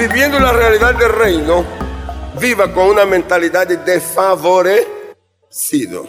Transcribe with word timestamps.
viviendo 0.00 0.40
la 0.40 0.52
realidad 0.52 0.94
del 0.94 1.10
reino, 1.10 1.62
viva 2.40 2.72
con 2.72 2.86
una 2.86 3.04
mentalidad 3.04 3.66
de 3.66 3.76
desfavorecido. 3.76 6.06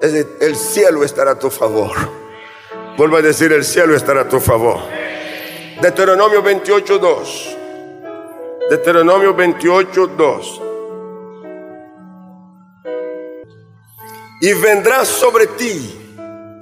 Es 0.00 0.14
decir, 0.14 0.38
el 0.40 0.56
cielo 0.56 1.04
estará 1.04 1.32
a 1.32 1.38
tu 1.38 1.50
favor. 1.50 1.94
Vuelvo 2.96 3.18
a 3.18 3.22
decir, 3.22 3.52
el 3.52 3.62
cielo 3.62 3.94
estará 3.94 4.22
a 4.22 4.28
tu 4.28 4.40
favor. 4.40 4.78
Deuteronomio 5.82 6.42
28.2. 6.42 7.56
Deuteronomio 8.70 9.36
28.2. 9.36 10.62
Y 14.40 14.54
vendrá 14.54 15.04
sobre 15.04 15.46
ti. 15.46 15.94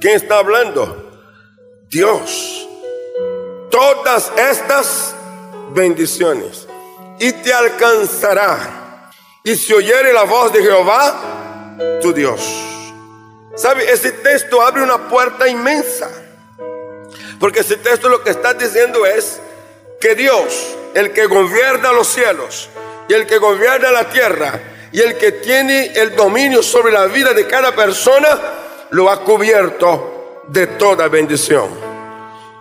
¿Quién 0.01 0.17
está 0.17 0.39
hablando? 0.39 1.09
Dios. 1.89 2.69
Todas 3.71 4.33
estas 4.37 5.15
bendiciones. 5.71 6.67
Y 7.19 7.33
te 7.33 7.53
alcanzará. 7.53 9.11
Y 9.43 9.57
si 9.57 9.73
oyere 9.73 10.13
la 10.13 10.25
voz 10.25 10.53
de 10.53 10.63
Jehová, 10.63 11.79
tu 12.01 12.13
Dios. 12.13 12.41
¿Sabe? 13.57 13.91
Ese 13.91 14.13
texto 14.13 14.63
abre 14.63 14.83
una 14.83 15.09
puerta 15.09 15.49
inmensa. 15.49 16.11
Porque 17.41 17.61
ese 17.61 17.77
texto 17.77 18.09
lo 18.09 18.23
que 18.23 18.31
está 18.31 18.55
diciendo 18.55 19.07
es 19.07 19.41
que 20.01 20.15
Dios, 20.15 20.77
el 20.95 21.13
que 21.13 21.27
gobierna 21.27 21.93
los 21.93 22.09
cielos 22.09 22.69
y 23.09 23.15
el 23.15 23.27
que 23.27 23.39
gobierna 23.39 23.91
la 23.91 24.09
tierra 24.11 24.61
y 24.93 25.01
el 25.01 25.17
que 25.17 25.33
tiene 25.33 25.93
el 25.95 26.15
dominio 26.15 26.63
sobre 26.63 26.93
la 26.93 27.07
vida 27.07 27.33
de 27.33 27.47
cada 27.47 27.75
persona, 27.75 28.39
lo 28.91 29.11
ha 29.11 29.23
cubierto 29.23 30.45
de 30.49 30.67
toda 30.67 31.09
bendición. 31.09 31.88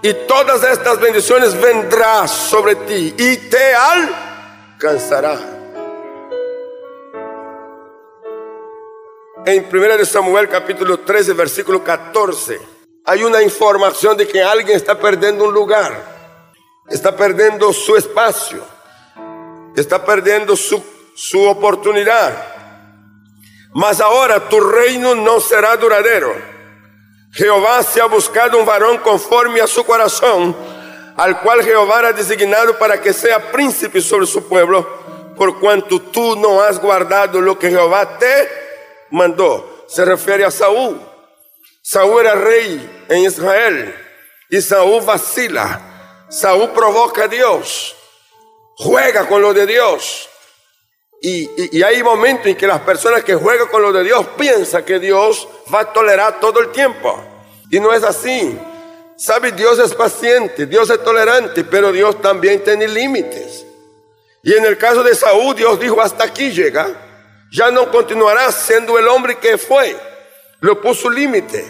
Y 0.07 0.13
todas 0.25 0.63
estas 0.63 1.01
bendiciones 1.01 1.59
vendrán 1.59 2.29
sobre 2.29 2.75
ti 2.75 3.13
y 3.17 3.35
te 3.49 3.75
alcanzará. 3.75 5.37
En 9.45 9.67
1 9.69 10.05
Samuel 10.05 10.47
capítulo 10.47 11.01
13, 11.01 11.33
versículo 11.33 11.83
14, 11.83 12.57
hay 13.03 13.25
una 13.25 13.41
información 13.41 14.15
de 14.15 14.25
que 14.25 14.41
alguien 14.41 14.77
está 14.77 14.97
perdiendo 14.97 15.43
un 15.43 15.53
lugar, 15.53 16.01
está 16.87 17.13
perdiendo 17.13 17.73
su 17.73 17.97
espacio, 17.97 18.63
está 19.75 20.05
perdiendo 20.05 20.55
su, 20.55 20.81
su 21.15 21.43
oportunidad. 21.43 22.31
Mas 23.73 23.99
ahora 23.99 24.47
tu 24.47 24.57
reino 24.61 25.15
no 25.15 25.41
será 25.41 25.75
duradero. 25.75 26.56
Jehová 27.31 27.83
se 27.83 28.01
ha 28.01 28.05
buscado 28.05 28.57
un 28.57 28.65
varón 28.65 28.97
conforme 28.99 29.61
a 29.61 29.67
su 29.67 29.83
corazón, 29.85 30.55
al 31.15 31.41
cual 31.41 31.63
Jehová 31.63 31.99
ha 31.99 32.13
designado 32.13 32.77
para 32.77 33.01
que 33.01 33.13
sea 33.13 33.51
príncipe 33.51 34.01
sobre 34.01 34.25
su 34.25 34.47
pueblo, 34.47 34.87
por 35.35 35.59
cuanto 35.59 35.99
tú 36.01 36.35
no 36.35 36.61
has 36.61 36.79
guardado 36.79 37.39
lo 37.41 37.57
que 37.59 37.69
Jehová 37.69 38.17
te 38.17 38.49
mandó. 39.11 39.85
Se 39.87 40.03
refiere 40.03 40.45
a 40.45 40.51
Saúl. 40.51 40.99
Saúl 41.81 42.21
era 42.21 42.35
rey 42.35 43.05
en 43.07 43.23
Israel 43.23 43.95
y 44.49 44.61
Saúl 44.61 45.01
vacila. 45.03 46.25
Saúl 46.29 46.71
provoca 46.71 47.23
a 47.23 47.27
Dios, 47.27 47.95
juega 48.75 49.27
con 49.27 49.41
lo 49.41 49.53
de 49.53 49.65
Dios. 49.65 50.29
Y, 51.21 51.81
hay 51.81 52.03
momentos 52.03 52.45
en 52.45 52.55
que 52.55 52.67
las 52.67 52.81
personas 52.81 53.23
que 53.23 53.35
juegan 53.35 53.67
con 53.67 53.81
lo 53.81 53.91
de 53.91 54.03
Dios 54.03 54.25
piensan 54.37 54.83
que 54.83 54.99
Dios 54.99 55.47
va 55.73 55.81
a 55.81 55.93
tolerar 55.93 56.39
todo 56.39 56.59
el 56.59 56.71
tiempo. 56.71 57.19
Y 57.71 57.79
no 57.79 57.93
es 57.93 58.03
así. 58.03 58.57
Sabe, 59.17 59.51
Dios 59.51 59.79
es 59.79 59.95
paciente, 59.95 60.67
Dios 60.67 60.89
es 60.91 61.03
tolerante, 61.03 61.63
pero 61.63 61.91
Dios 61.91 62.21
también 62.21 62.63
tiene 62.63 62.87
límites. 62.87 63.65
Y 64.43 64.53
en 64.53 64.65
el 64.65 64.77
caso 64.77 65.01
de 65.01 65.15
Saúl, 65.15 65.55
Dios 65.55 65.79
dijo, 65.79 65.99
hasta 65.99 66.25
aquí 66.25 66.51
llega. 66.51 66.87
Ya 67.51 67.71
no 67.71 67.89
continuará 67.91 68.51
siendo 68.51 68.99
el 68.99 69.07
hombre 69.07 69.37
que 69.37 69.57
fue. 69.57 69.95
Lo 70.59 70.79
puso 70.79 71.09
límite 71.09 71.65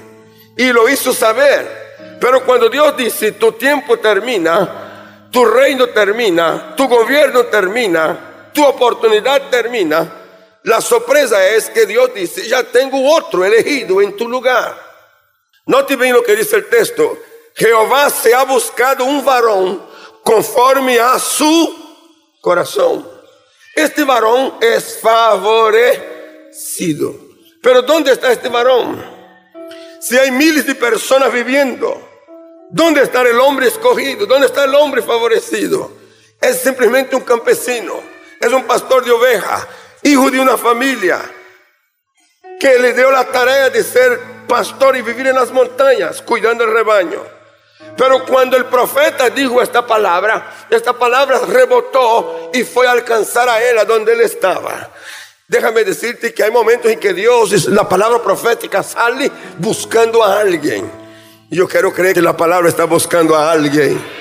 y 0.57 0.73
lo 0.73 0.89
hizo 0.89 1.13
saber. 1.13 1.87
Pero 2.19 2.43
cuando 2.45 2.69
Dios 2.69 2.97
dice, 2.97 3.33
tu 3.33 3.53
tiempo 3.53 3.97
termina, 3.97 5.29
tu 5.31 5.45
reino 5.45 5.87
termina, 5.87 6.75
tu 6.75 6.87
gobierno 6.87 7.45
termina, 7.45 8.26
tu 8.53 8.65
oportunidad 8.65 9.49
termina, 9.49 10.11
la 10.63 10.81
sorpresa 10.81 11.47
es 11.47 11.69
que 11.69 11.85
Dios 11.85 12.13
dice, 12.13 12.47
ya 12.47 12.63
tengo 12.63 13.13
otro 13.13 13.45
elegido 13.45 14.01
en 14.01 14.17
tu 14.17 14.27
lugar. 14.27 14.77
Note 15.65 15.95
bien 15.95 16.13
lo 16.13 16.23
que 16.23 16.35
dice 16.35 16.57
el 16.57 16.67
texto. 16.67 17.17
Jehová 17.55 18.09
se 18.09 18.35
ha 18.35 18.43
buscado 18.43 19.05
un 19.05 19.23
varón 19.23 19.81
conforme 20.23 20.99
a 20.99 21.17
su 21.19 21.73
corazón. 22.41 23.07
Este 23.75 24.03
varón 24.03 24.55
es 24.59 24.99
favorecido. 24.99 25.95
Pero 27.61 27.81
¿dónde 27.81 28.11
está 28.11 28.31
este 28.31 28.49
varón? 28.49 29.01
Si 29.99 30.17
hay 30.17 30.31
miles 30.31 30.65
de 30.65 30.75
personas 30.75 31.31
viviendo, 31.31 31.97
¿dónde 32.69 33.03
está 33.03 33.21
el 33.21 33.39
hombre 33.39 33.67
escogido? 33.67 34.25
¿Dónde 34.25 34.47
está 34.47 34.65
el 34.65 34.75
hombre 34.75 35.01
favorecido? 35.01 35.91
Es 36.41 36.59
simplemente 36.59 37.15
un 37.15 37.23
campesino 37.23 38.16
es 38.39 38.53
un 38.53 38.63
pastor 38.63 39.03
de 39.03 39.11
oveja, 39.11 39.67
hijo 40.03 40.29
de 40.29 40.39
una 40.39 40.57
familia 40.57 41.19
que 42.59 42.79
le 42.79 42.93
dio 42.93 43.11
la 43.11 43.25
tarea 43.25 43.69
de 43.69 43.83
ser 43.83 44.19
pastor 44.47 44.95
y 44.97 45.01
vivir 45.01 45.27
en 45.27 45.35
las 45.35 45.51
montañas, 45.51 46.21
cuidando 46.21 46.63
el 46.63 46.73
rebaño. 46.73 47.21
Pero 47.95 48.25
cuando 48.25 48.57
el 48.57 48.65
profeta 48.65 49.29
dijo 49.29 49.61
esta 49.61 49.85
palabra, 49.85 50.67
esta 50.69 50.93
palabra 50.93 51.39
rebotó 51.47 52.51
y 52.53 52.63
fue 52.63 52.87
a 52.87 52.91
alcanzar 52.91 53.49
a 53.49 53.61
él 53.61 53.77
a 53.77 53.85
donde 53.85 54.13
él 54.13 54.21
estaba. 54.21 54.89
Déjame 55.47 55.83
decirte 55.83 56.33
que 56.33 56.43
hay 56.43 56.51
momentos 56.51 56.91
en 56.91 56.99
que 56.99 57.13
Dios, 57.13 57.67
la 57.67 57.87
palabra 57.87 58.21
profética 58.21 58.83
sale 58.83 59.31
buscando 59.57 60.23
a 60.23 60.39
alguien. 60.39 60.91
Yo 61.49 61.67
quiero 61.67 61.93
creer 61.93 62.15
que 62.15 62.21
la 62.21 62.35
palabra 62.35 62.67
está 62.67 62.83
buscando 62.83 63.35
a 63.35 63.51
alguien. 63.51 64.16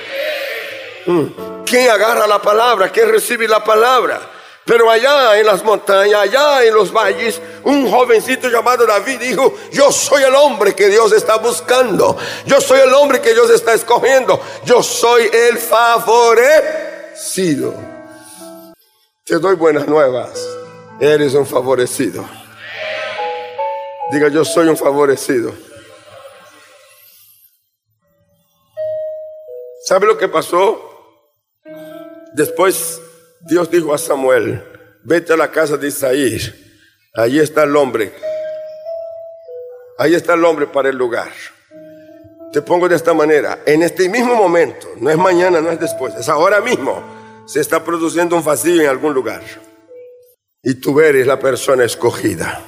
¿Quién 1.64 1.90
agarra 1.90 2.26
la 2.26 2.42
palabra? 2.42 2.90
¿Quién 2.90 3.10
recibe 3.10 3.46
la 3.48 3.62
palabra? 3.62 4.20
Pero 4.64 4.90
allá 4.90 5.38
en 5.38 5.46
las 5.46 5.62
montañas, 5.62 6.22
allá 6.22 6.64
en 6.64 6.74
los 6.74 6.92
valles, 6.92 7.40
un 7.62 7.88
jovencito 7.88 8.48
llamado 8.48 8.84
David 8.84 9.20
dijo, 9.20 9.54
yo 9.70 9.92
soy 9.92 10.24
el 10.24 10.34
hombre 10.34 10.74
que 10.74 10.88
Dios 10.88 11.12
está 11.12 11.36
buscando. 11.36 12.18
Yo 12.46 12.60
soy 12.60 12.80
el 12.80 12.92
hombre 12.92 13.20
que 13.20 13.32
Dios 13.32 13.48
está 13.50 13.74
escogiendo. 13.74 14.40
Yo 14.64 14.82
soy 14.82 15.30
el 15.32 15.56
favorecido. 15.58 16.52
Te 19.24 19.38
doy 19.38 19.54
buenas 19.54 19.86
nuevas. 19.86 20.44
Eres 20.98 21.34
un 21.34 21.46
favorecido. 21.46 22.28
Diga, 24.10 24.26
yo 24.28 24.44
soy 24.44 24.66
un 24.66 24.76
favorecido. 24.76 25.52
¿Sabe 29.84 30.08
lo 30.08 30.18
que 30.18 30.26
pasó? 30.26 30.95
Después 32.36 33.00
Dios 33.40 33.70
dijo 33.70 33.94
a 33.94 33.98
Samuel, 33.98 34.62
vete 35.02 35.32
a 35.32 35.38
la 35.38 35.50
casa 35.50 35.78
de 35.78 35.88
Isaí, 35.88 36.38
ahí 37.14 37.38
está 37.38 37.62
el 37.62 37.74
hombre, 37.74 38.12
ahí 39.96 40.14
está 40.14 40.34
el 40.34 40.44
hombre 40.44 40.66
para 40.66 40.90
el 40.90 40.96
lugar. 40.96 41.32
Te 42.52 42.60
pongo 42.60 42.90
de 42.90 42.96
esta 42.96 43.14
manera, 43.14 43.60
en 43.64 43.82
este 43.82 44.10
mismo 44.10 44.34
momento, 44.34 44.86
no 45.00 45.08
es 45.08 45.16
mañana, 45.16 45.62
no 45.62 45.70
es 45.70 45.80
después, 45.80 46.14
es 46.14 46.28
ahora 46.28 46.60
mismo, 46.60 47.02
se 47.46 47.60
está 47.60 47.82
produciendo 47.82 48.36
un 48.36 48.44
vacío 48.44 48.82
en 48.82 48.88
algún 48.90 49.14
lugar. 49.14 49.40
Y 50.62 50.74
tú 50.74 51.00
eres 51.00 51.26
la 51.26 51.40
persona 51.40 51.84
escogida 51.84 52.62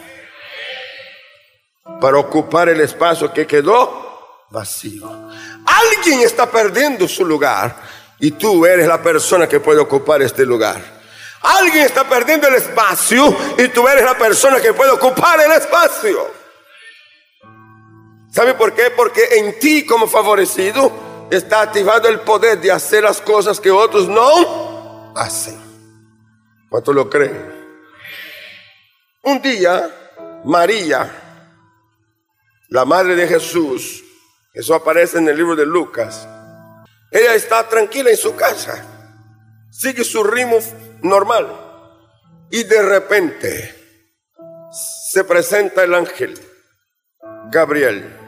para 2.01 2.17
ocupar 2.17 2.71
el 2.71 2.81
espacio 2.81 3.31
que 3.35 3.47
quedó 3.47 4.47
vacío. 4.51 5.29
Alguien 5.67 6.21
está 6.21 6.51
perdiendo 6.51 7.07
su 7.07 7.23
lugar 7.27 7.98
y 8.21 8.33
tú 8.33 8.67
eres 8.67 8.87
la 8.87 9.03
persona 9.03 9.49
que 9.49 9.61
puede 9.61 9.81
ocupar 9.81 10.23
este 10.23 10.45
lugar. 10.45 10.99
Alguien 11.41 11.85
está 11.85 12.09
perdiendo 12.09 12.49
el 12.49 12.57
espacio 12.57 13.37
y 13.57 13.69
tú 13.69 13.87
eres 13.87 14.05
la 14.05 14.19
persona 14.19 14.61
que 14.61 14.73
puede 14.73 14.91
ocupar 14.91 15.41
el 15.41 15.53
espacio. 15.53 16.39
¿Sabe 18.31 18.55
por 18.55 18.75
qué? 18.75 18.91
Porque 18.91 19.25
en 19.39 19.59
ti 19.59 19.87
como 19.87 20.07
favorecido 20.07 21.27
está 21.31 21.63
activado 21.63 22.09
el 22.09 22.21
poder 22.21 22.61
de 22.61 22.73
hacer 22.73 23.05
las 23.05 23.21
cosas 23.21 23.61
que 23.61 23.71
otros 23.71 24.09
no 24.09 25.13
hacen. 25.17 25.59
¿Cuánto 26.69 26.93
lo 26.93 27.09
creen? 27.09 27.59
Un 29.23 29.41
día, 29.41 29.91
María, 30.45 31.11
la 32.69 32.85
madre 32.85 33.15
de 33.15 33.27
Jesús, 33.27 34.05
eso 34.53 34.75
aparece 34.75 35.19
en 35.19 35.29
el 35.29 35.37
libro 35.37 35.57
de 35.57 35.65
Lucas, 35.67 36.29
ella 37.11 37.35
está 37.35 37.69
tranquila 37.69 38.11
en 38.11 38.17
su 38.17 38.37
casa, 38.37 38.85
sigue 39.71 40.05
su 40.05 40.23
ritmo 40.25 40.59
normal 41.03 41.69
y 42.51 42.65
de 42.65 42.83
repente 42.83 43.75
se 45.11 45.25
presenta 45.25 45.85
el 45.85 45.95
ángel 45.95 46.39
Gabriel 47.51 48.19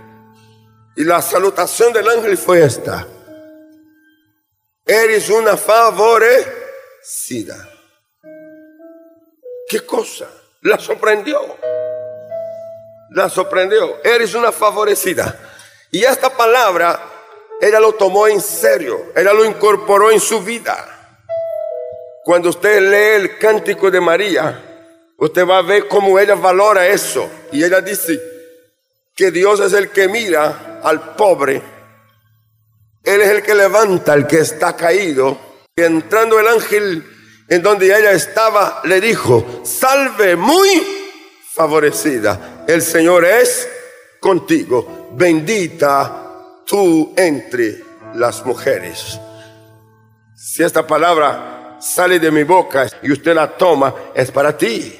y 0.96 1.04
la 1.04 1.22
salutación 1.22 1.92
del 1.92 2.08
ángel 2.08 2.36
fue 2.36 2.64
esta. 2.64 3.06
Eres 4.84 5.30
una 5.30 5.56
favorecida. 5.56 7.56
¿Qué 9.68 9.86
cosa? 9.86 10.28
La 10.62 10.78
sorprendió. 10.78 11.40
La 13.12 13.28
sorprendió. 13.28 14.02
Eres 14.02 14.34
una 14.34 14.50
favorecida. 14.52 15.38
Y 15.90 16.04
esta 16.04 16.36
palabra, 16.36 17.09
ella 17.60 17.78
lo 17.78 17.92
tomó 17.92 18.26
en 18.26 18.40
serio. 18.40 19.12
Ella 19.14 19.32
lo 19.32 19.44
incorporó 19.44 20.10
en 20.10 20.20
su 20.20 20.40
vida. 20.40 20.96
Cuando 22.24 22.48
usted 22.48 22.80
lee 22.80 23.22
el 23.22 23.38
cántico 23.38 23.90
de 23.90 24.00
María, 24.00 25.12
usted 25.18 25.46
va 25.46 25.58
a 25.58 25.62
ver 25.62 25.86
cómo 25.86 26.18
ella 26.18 26.34
valora 26.34 26.86
eso. 26.86 27.28
Y 27.52 27.62
ella 27.62 27.80
dice 27.80 28.18
que 29.14 29.30
Dios 29.30 29.60
es 29.60 29.74
el 29.74 29.90
que 29.90 30.08
mira 30.08 30.80
al 30.82 31.14
pobre. 31.16 31.62
Él 33.02 33.20
es 33.20 33.28
el 33.28 33.42
que 33.42 33.54
levanta 33.54 34.14
al 34.14 34.26
que 34.26 34.38
está 34.38 34.74
caído. 34.74 35.38
Y 35.76 35.82
entrando 35.82 36.38
el 36.40 36.48
ángel 36.48 37.04
en 37.48 37.62
donde 37.62 37.86
ella 37.86 38.12
estaba, 38.12 38.80
le 38.84 39.00
dijo, 39.00 39.62
salve 39.64 40.36
muy 40.36 40.82
favorecida. 41.52 42.64
El 42.66 42.80
Señor 42.80 43.24
es 43.24 43.68
contigo. 44.20 45.10
Bendita 45.12 46.29
tú 46.70 47.12
entre 47.16 47.82
las 48.14 48.46
mujeres. 48.46 49.18
Si 50.36 50.62
esta 50.62 50.86
palabra 50.86 51.78
sale 51.80 52.20
de 52.20 52.30
mi 52.30 52.44
boca 52.44 52.86
y 53.02 53.10
usted 53.10 53.34
la 53.34 53.48
toma, 53.56 53.92
es 54.14 54.30
para 54.30 54.56
ti. 54.56 54.96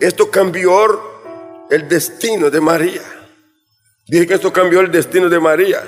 Esto 0.00 0.30
cambió 0.30 1.66
el 1.68 1.86
destino 1.86 2.48
de 2.48 2.60
María. 2.60 3.02
Dije 4.06 4.26
que 4.26 4.34
esto 4.34 4.50
cambió 4.50 4.80
el 4.80 4.90
destino 4.90 5.28
de 5.28 5.40
María. 5.40 5.82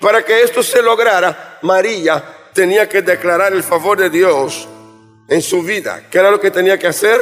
Para 0.00 0.24
que 0.24 0.42
esto 0.42 0.64
se 0.64 0.82
lograra, 0.82 1.60
María 1.62 2.24
tenía 2.52 2.88
que 2.88 3.02
declarar 3.02 3.52
el 3.52 3.62
favor 3.62 3.98
de 3.98 4.10
Dios 4.10 4.68
en 5.28 5.40
su 5.42 5.62
vida. 5.62 6.08
¿Qué 6.10 6.18
era 6.18 6.32
lo 6.32 6.40
que 6.40 6.50
tenía 6.50 6.76
que 6.76 6.88
hacer? 6.88 7.20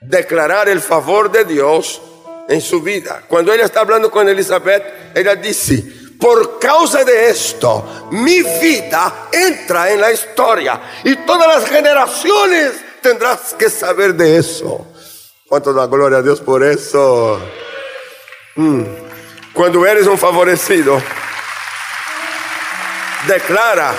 Declarar 0.00 0.68
el 0.68 0.80
favor 0.80 1.30
de 1.30 1.44
Dios 1.44 2.02
en 2.48 2.60
su 2.60 2.80
vida. 2.80 3.22
Cuando 3.26 3.52
ella 3.52 3.64
está 3.64 3.80
hablando 3.80 4.10
con 4.10 4.28
Elizabeth, 4.28 5.12
ella 5.14 5.34
dice, 5.34 5.82
por 6.20 6.58
causa 6.58 7.04
de 7.04 7.30
esto, 7.30 8.08
mi 8.12 8.42
vida 8.42 9.28
entra 9.32 9.90
en 9.90 10.00
la 10.00 10.12
historia 10.12 10.80
y 11.02 11.16
todas 11.16 11.48
las 11.48 11.68
generaciones 11.68 12.72
tendrás 13.02 13.54
que 13.54 13.68
saber 13.68 14.14
de 14.14 14.38
eso. 14.38 14.86
¿Cuánto 15.46 15.72
da 15.72 15.86
gloria 15.86 16.18
a 16.18 16.22
Dios 16.22 16.40
por 16.40 16.62
eso? 16.62 17.40
Mm. 18.56 18.82
Cuando 19.52 19.86
eres 19.86 20.06
un 20.06 20.18
favorecido, 20.18 21.00
declara 23.26 23.92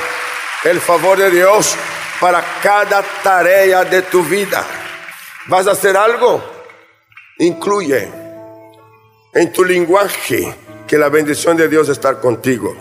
el 0.64 0.82
favor 0.82 1.18
de 1.18 1.30
Dios 1.30 1.76
para 2.20 2.44
cada 2.62 3.04
tarea 3.24 3.84
de 3.86 4.02
tu 4.02 4.24
vida. 4.24 4.66
¿Vas 5.48 5.68
a 5.68 5.72
hacer 5.72 5.96
algo? 5.96 6.44
Incluye 7.38 8.25
en 9.36 9.52
tu 9.52 9.66
lenguaje 9.66 10.56
que 10.88 10.98
la 10.98 11.10
bendición 11.10 11.58
de 11.58 11.68
Dios 11.68 11.90
está 11.90 12.20
contigo. 12.20 12.76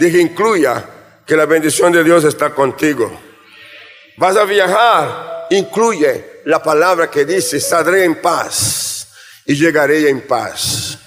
Dije, 0.00 0.18
incluya 0.18 0.82
que 1.26 1.36
la 1.36 1.44
bendición 1.44 1.92
de 1.92 2.02
Dios 2.02 2.24
está 2.24 2.50
contigo. 2.50 3.12
Vas 4.16 4.36
a 4.36 4.44
viajar, 4.44 5.46
incluye 5.50 6.40
la 6.46 6.62
palabra 6.62 7.10
que 7.10 7.26
dice, 7.26 7.60
saldré 7.60 8.04
en 8.04 8.20
paz 8.20 9.08
y 9.44 9.54
llegaré 9.56 10.08
en 10.08 10.22
paz. 10.22 10.98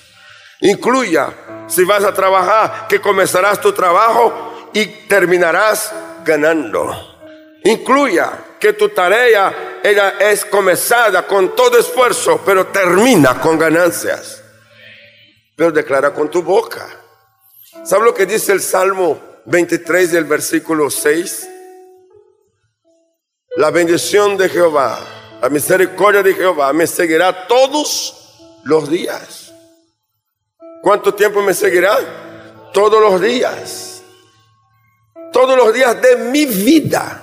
Incluya, 0.59 1.33
si 1.67 1.83
vas 1.83 2.03
a 2.03 2.13
trabajar, 2.13 2.85
que 2.87 3.01
comenzarás 3.01 3.59
tu 3.59 3.73
trabajo 3.73 4.69
y 4.73 4.85
terminarás 5.07 5.91
ganando. 6.23 7.17
Incluya 7.63 8.31
que 8.59 8.73
tu 8.73 8.89
tarea 8.89 9.79
ella 9.83 10.15
es 10.19 10.45
comenzada 10.45 11.25
con 11.25 11.55
todo 11.55 11.79
esfuerzo, 11.79 12.41
pero 12.45 12.67
termina 12.67 13.39
con 13.39 13.57
ganancias 13.57 14.40
pero 15.61 15.71
declara 15.71 16.11
con 16.11 16.27
tu 16.27 16.41
boca. 16.41 16.89
¿Sabe 17.83 18.05
lo 18.05 18.15
que 18.15 18.25
dice 18.25 18.51
el 18.51 18.61
Salmo 18.61 19.21
23 19.45 20.11
del 20.11 20.23
versículo 20.23 20.89
6? 20.89 21.47
La 23.57 23.69
bendición 23.69 24.37
de 24.37 24.49
Jehová, 24.49 24.99
la 25.39 25.49
misericordia 25.49 26.23
de 26.23 26.33
Jehová 26.33 26.73
me 26.73 26.87
seguirá 26.87 27.45
todos 27.45 28.39
los 28.63 28.89
días. 28.89 29.53
¿Cuánto 30.81 31.13
tiempo 31.13 31.43
me 31.43 31.53
seguirá? 31.53 32.71
Todos 32.73 32.99
los 32.99 33.21
días. 33.21 34.01
Todos 35.31 35.55
los 35.55 35.71
días 35.75 36.01
de 36.01 36.15
mi 36.15 36.47
vida. 36.47 37.21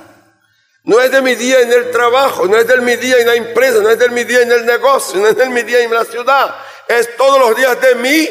No 0.84 1.00
es 1.00 1.10
de 1.10 1.22
mi 1.22 1.34
día 1.34 1.60
en 1.62 1.72
el 1.72 1.90
trabajo, 1.90 2.46
no 2.46 2.56
es 2.56 2.68
de 2.68 2.80
mi 2.82 2.94
día 2.94 3.18
en 3.18 3.26
la 3.26 3.34
empresa, 3.34 3.80
no 3.82 3.90
es 3.90 3.98
de 3.98 4.08
mi 4.10 4.22
día 4.22 4.42
en 4.42 4.52
el 4.52 4.64
negocio, 4.64 5.18
no 5.18 5.26
es 5.26 5.36
de 5.36 5.48
mi 5.48 5.64
día 5.64 5.82
en 5.82 5.92
la 5.92 6.04
ciudad, 6.04 6.54
es 6.88 7.16
todos 7.16 7.38
los 7.38 7.56
días 7.56 7.80
de 7.80 7.94
mi 7.96 8.28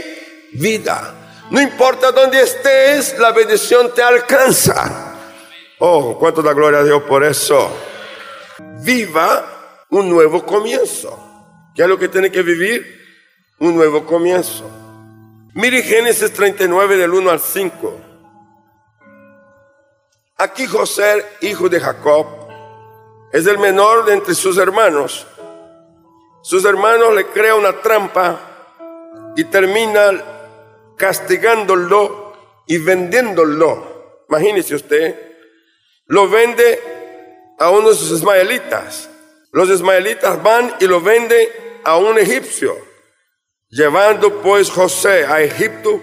vida. 0.53 1.13
No 1.49 1.61
importa 1.61 2.11
dónde 2.11 2.41
estés, 2.41 3.17
la 3.19 3.31
bendición 3.31 3.93
te 3.93 4.01
alcanza. 4.01 5.15
Oh, 5.79 6.17
cuánto 6.17 6.41
da 6.41 6.53
gloria 6.53 6.79
a 6.79 6.83
Dios 6.83 7.03
por 7.03 7.23
eso. 7.23 7.71
Viva 8.81 9.85
un 9.91 10.09
nuevo 10.09 10.45
comienzo. 10.45 11.17
¿Qué 11.75 11.83
es 11.83 11.87
lo 11.87 11.97
que 11.97 12.09
tiene 12.09 12.31
que 12.31 12.41
vivir? 12.41 13.05
Un 13.59 13.75
nuevo 13.75 14.05
comienzo. 14.05 14.69
Mire 15.53 15.81
Génesis 15.83 16.33
39 16.33 16.97
del 16.97 17.13
1 17.13 17.29
al 17.29 17.39
5. 17.39 18.01
Aquí 20.37 20.67
José, 20.67 21.25
hijo 21.41 21.69
de 21.69 21.79
Jacob, 21.79 22.27
es 23.31 23.45
el 23.47 23.57
menor 23.57 24.05
de 24.05 24.13
entre 24.13 24.35
sus 24.35 24.57
hermanos. 24.57 25.25
Sus 26.43 26.63
hermanos 26.65 27.13
le 27.15 27.27
crean 27.27 27.57
una 27.57 27.81
trampa 27.81 28.46
y 29.37 29.45
termina 29.45 30.11
castigándolo 30.97 32.33
y 32.65 32.79
vendiéndolo. 32.79 34.25
Imagínese 34.27 34.75
usted, 34.75 35.15
lo 36.07 36.27
vende 36.27 36.81
a 37.59 37.69
uno 37.69 37.89
de 37.89 37.95
sus 37.95 38.11
ismaelitas. 38.17 39.09
Los 39.51 39.69
ismaelitas 39.69 40.41
van 40.41 40.73
y 40.79 40.87
lo 40.87 40.99
venden 41.01 41.47
a 41.83 41.97
un 41.97 42.17
egipcio. 42.17 42.75
Llevando 43.69 44.41
pues 44.41 44.71
José 44.71 45.25
a 45.25 45.39
Egipto, 45.41 46.01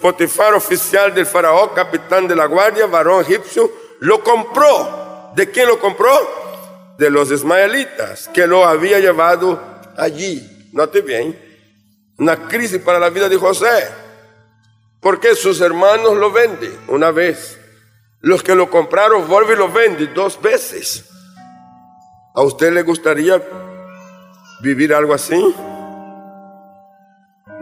Potifar, 0.00 0.52
oficial 0.52 1.14
del 1.14 1.24
faraón, 1.24 1.70
capitán 1.74 2.28
de 2.28 2.36
la 2.36 2.44
guardia, 2.44 2.84
varón 2.84 3.22
egipcio, 3.22 3.72
lo 4.00 4.22
compró. 4.22 5.32
¿De 5.34 5.50
quién 5.50 5.68
lo 5.68 5.78
compró? 5.78 6.94
De 6.98 7.08
los 7.08 7.30
ismaelitas, 7.30 8.28
que 8.28 8.46
lo 8.46 8.66
había 8.66 8.98
llevado 8.98 9.58
allí. 9.96 10.68
Note 10.72 11.00
bien, 11.00 11.53
una 12.18 12.48
crisis 12.48 12.80
para 12.80 12.98
la 12.98 13.10
vida 13.10 13.28
de 13.28 13.36
José. 13.36 13.88
Porque 15.00 15.34
sus 15.34 15.60
hermanos 15.60 16.16
lo 16.16 16.32
venden 16.32 16.78
una 16.88 17.10
vez. 17.10 17.58
Los 18.20 18.42
que 18.42 18.54
lo 18.54 18.70
compraron 18.70 19.28
vuelven 19.28 19.56
y 19.56 19.58
lo 19.58 19.70
venden 19.70 20.14
dos 20.14 20.40
veces. 20.40 21.04
¿A 22.34 22.42
usted 22.42 22.72
le 22.72 22.82
gustaría 22.82 23.42
vivir 24.60 24.94
algo 24.94 25.12
así? 25.12 25.54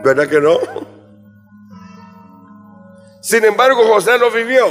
¿Verdad 0.05 0.29
que 0.29 0.41
no? 0.41 0.59
Sin 3.21 3.45
embargo, 3.45 3.85
José 3.87 4.19
lo 4.19 4.31
vivió. 4.31 4.67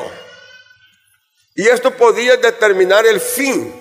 Y 1.55 1.67
esto 1.67 1.91
podía 1.91 2.37
determinar 2.37 3.05
el 3.05 3.19
fin 3.19 3.73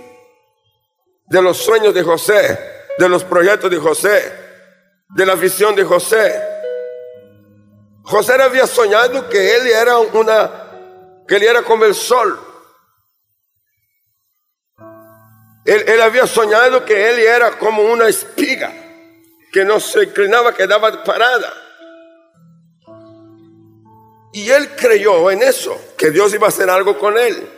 de 1.27 1.43
los 1.43 1.59
sueños 1.59 1.95
de 1.95 2.03
José, 2.03 2.59
de 2.99 3.09
los 3.09 3.23
proyectos 3.23 3.71
de 3.71 3.79
José 3.79 4.40
de 5.15 5.27
la 5.27 5.35
visión 5.35 5.75
de 5.75 5.85
José. 5.85 6.41
José 8.03 8.35
había 8.35 8.67
soñado 8.67 9.29
que 9.29 9.57
él 9.57 9.67
era 9.67 9.99
una 9.99 10.51
que 11.27 11.37
él 11.37 11.45
era 11.45 11.63
como 11.63 11.85
el 11.85 11.95
sol. 11.95 12.39
Él, 15.65 15.85
él, 15.87 16.01
había 16.01 16.27
soñado 16.27 16.85
que 16.85 17.11
él 17.11 17.21
era 17.21 17.57
como 17.57 17.83
una 17.83 18.09
espiga 18.09 18.73
que 19.53 19.65
no 19.65 19.79
se 19.79 20.05
inclinaba, 20.05 20.53
quedaba 20.53 21.05
parada. 21.05 21.53
Y 24.33 24.51
él 24.51 24.71
creyó 24.77 25.31
en 25.31 25.43
eso, 25.43 25.81
que 25.97 26.11
Dios 26.11 26.35
iba 26.35 26.47
a 26.47 26.49
hacer 26.49 26.69
algo 26.71 26.99
con 26.99 27.17
él. 27.19 27.49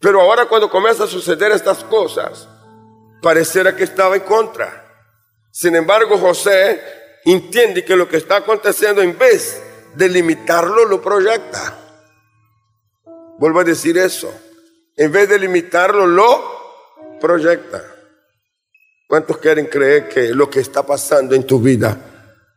Pero 0.00 0.20
ahora 0.20 0.46
cuando 0.46 0.68
comienza 0.68 1.04
a 1.04 1.08
suceder 1.08 1.52
estas 1.52 1.82
cosas, 1.84 2.48
pareciera 3.22 3.74
que 3.74 3.84
estaba 3.84 4.16
en 4.16 4.22
contra. 4.22 4.83
Sin 5.56 5.76
embargo, 5.76 6.18
José 6.18 6.82
entiende 7.24 7.84
que 7.84 7.94
lo 7.94 8.08
que 8.08 8.16
está 8.16 8.38
aconteciendo 8.38 9.00
en 9.02 9.16
vez 9.16 9.62
de 9.94 10.08
limitarlo, 10.08 10.84
lo 10.84 11.00
proyecta. 11.00 11.78
Vuelvo 13.38 13.60
a 13.60 13.64
decir 13.64 13.96
eso. 13.96 14.34
En 14.96 15.12
vez 15.12 15.28
de 15.28 15.38
limitarlo, 15.38 16.08
lo 16.08 17.18
proyecta. 17.20 17.84
¿Cuántos 19.06 19.38
quieren 19.38 19.66
creer 19.66 20.08
que 20.08 20.34
lo 20.34 20.50
que 20.50 20.58
está 20.58 20.84
pasando 20.84 21.36
en 21.36 21.46
tu 21.46 21.60
vida, 21.60 21.96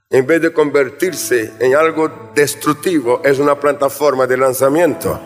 en 0.09 0.25
vez 0.25 0.41
de 0.41 0.51
convertirse 0.51 1.53
en 1.59 1.75
algo 1.75 2.31
destructivo, 2.33 3.21
es 3.23 3.37
una 3.37 3.59
plataforma 3.59 4.25
de 4.25 4.37
lanzamiento? 4.37 5.21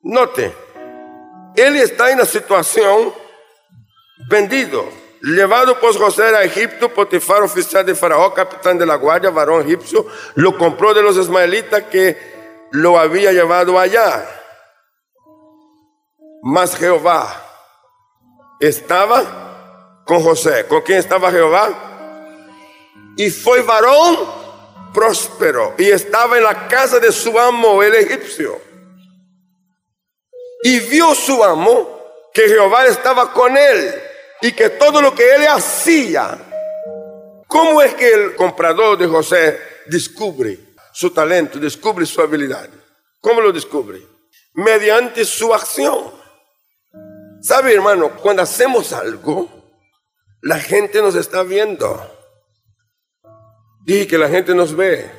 Note, 0.00 0.50
él 1.56 1.76
está 1.76 2.10
en 2.10 2.20
la 2.20 2.24
situación 2.24 3.23
vendido, 4.16 4.88
llevado 5.22 5.78
por 5.78 5.96
José 5.96 6.24
a 6.24 6.42
Egipto, 6.42 6.88
Potifar, 6.88 7.42
oficial 7.42 7.84
de 7.84 7.94
Faraón, 7.94 8.32
capitán 8.32 8.78
de 8.78 8.86
la 8.86 8.96
guardia, 8.96 9.30
varón 9.30 9.66
egipcio, 9.66 10.06
lo 10.34 10.56
compró 10.56 10.94
de 10.94 11.02
los 11.02 11.16
ismaelitas 11.16 11.84
que 11.84 12.34
lo 12.72 12.98
había 12.98 13.32
llevado 13.32 13.78
allá. 13.78 14.26
Mas 16.42 16.76
Jehová 16.76 17.42
estaba 18.60 20.02
con 20.04 20.22
José. 20.22 20.66
¿Con 20.66 20.82
quién 20.82 20.98
estaba 20.98 21.30
Jehová? 21.30 21.70
Y 23.16 23.30
fue 23.30 23.62
varón 23.62 24.18
próspero 24.92 25.74
y 25.78 25.90
estaba 25.90 26.36
en 26.36 26.44
la 26.44 26.68
casa 26.68 26.98
de 26.98 27.10
su 27.10 27.38
amo, 27.38 27.82
el 27.82 27.94
egipcio. 27.94 28.60
Y 30.62 30.80
vio 30.80 31.14
su 31.14 31.42
amo 31.42 32.00
que 32.32 32.48
Jehová 32.48 32.86
estaba 32.86 33.32
con 33.32 33.56
él 33.56 34.03
y 34.40 34.52
que 34.52 34.70
todo 34.70 35.00
lo 35.00 35.14
que 35.14 35.34
él 35.34 35.46
hacía, 35.46 36.38
¿cómo 37.46 37.80
es 37.82 37.94
que 37.94 38.12
el 38.12 38.34
comprador 38.36 38.98
de 38.98 39.06
José 39.06 39.58
descubre 39.86 40.58
su 40.92 41.10
talento, 41.10 41.58
descubre 41.58 42.06
su 42.06 42.20
habilidad? 42.20 42.68
¿Cómo 43.20 43.40
lo 43.40 43.52
descubre? 43.52 44.00
Mediante 44.54 45.24
su 45.24 45.54
acción. 45.54 46.12
¿Sabe, 47.40 47.74
hermano? 47.74 48.16
Cuando 48.16 48.42
hacemos 48.42 48.92
algo, 48.92 49.48
la 50.42 50.58
gente 50.58 51.00
nos 51.00 51.14
está 51.14 51.42
viendo. 51.42 52.10
Dije 53.84 54.06
que 54.06 54.18
la 54.18 54.28
gente 54.28 54.54
nos 54.54 54.74
ve. 54.74 55.10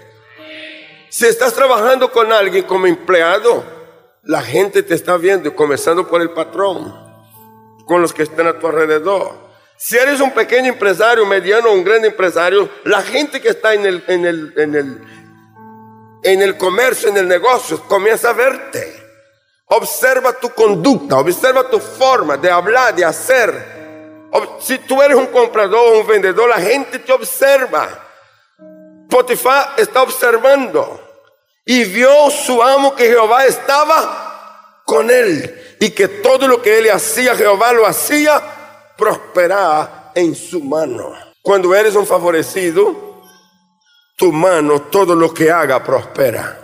Si 1.09 1.25
estás 1.25 1.53
trabajando 1.53 2.11
con 2.11 2.33
alguien 2.33 2.65
como 2.65 2.87
empleado, 2.87 3.63
la 4.23 4.41
gente 4.41 4.83
te 4.83 4.95
está 4.95 5.17
viendo, 5.17 5.55
comenzando 5.55 6.07
por 6.07 6.21
el 6.21 6.31
patrón, 6.31 7.04
con 7.85 8.01
los 8.01 8.13
que 8.13 8.23
están 8.23 8.47
a 8.47 8.59
tu 8.59 8.67
alrededor. 8.67 9.45
Si 9.77 9.97
eres 9.97 10.21
un 10.21 10.31
pequeño 10.31 10.69
empresario, 10.73 11.25
mediano 11.25 11.69
o 11.69 11.73
un 11.73 11.83
gran 11.83 12.03
empresario, 12.05 12.69
la 12.85 13.01
gente 13.01 13.41
que 13.41 13.49
está 13.49 13.73
en 13.73 13.85
el, 13.85 14.03
en 14.07 14.25
el, 14.25 14.53
en 14.57 14.75
el, 14.75 15.01
en 16.23 16.41
el 16.41 16.57
comercio, 16.57 17.09
en 17.09 17.17
el 17.17 17.27
negocio, 17.27 17.81
comienza 17.83 18.29
a 18.29 18.33
verte. 18.33 19.03
Observa 19.67 20.33
tu 20.33 20.49
conducta, 20.49 21.17
observa 21.17 21.69
tu 21.69 21.79
forma 21.79 22.37
de 22.37 22.49
hablar, 22.49 22.95
de 22.95 23.03
hacer. 23.03 23.75
Si 24.59 24.77
tú 24.79 25.01
eres 25.01 25.17
un 25.17 25.27
comprador 25.27 25.93
o 25.93 25.99
un 25.99 26.07
vendedor, 26.07 26.49
la 26.49 26.59
gente 26.59 26.99
te 26.99 27.11
observa. 27.11 28.03
Potifar 29.09 29.73
está 29.77 30.01
observando 30.01 31.01
y 31.65 31.83
vio 31.85 32.29
su 32.29 32.61
amo 32.61 32.95
que 32.95 33.07
Jehová 33.07 33.45
estaba 33.45 34.81
con 34.85 35.09
él 35.09 35.64
y 35.79 35.91
que 35.91 36.07
todo 36.07 36.47
lo 36.47 36.61
que 36.61 36.77
él 36.77 36.89
hacía, 36.91 37.35
Jehová 37.35 37.73
lo 37.73 37.85
hacía, 37.85 38.41
prosperaba 38.97 40.11
en 40.15 40.35
su 40.35 40.61
mano. 40.61 41.13
Cuando 41.41 41.75
eres 41.75 41.95
un 41.95 42.07
favorecido, 42.07 43.21
tu 44.15 44.31
mano, 44.31 44.83
todo 44.83 45.15
lo 45.15 45.33
que 45.33 45.51
haga, 45.51 45.83
prospera. 45.83 46.61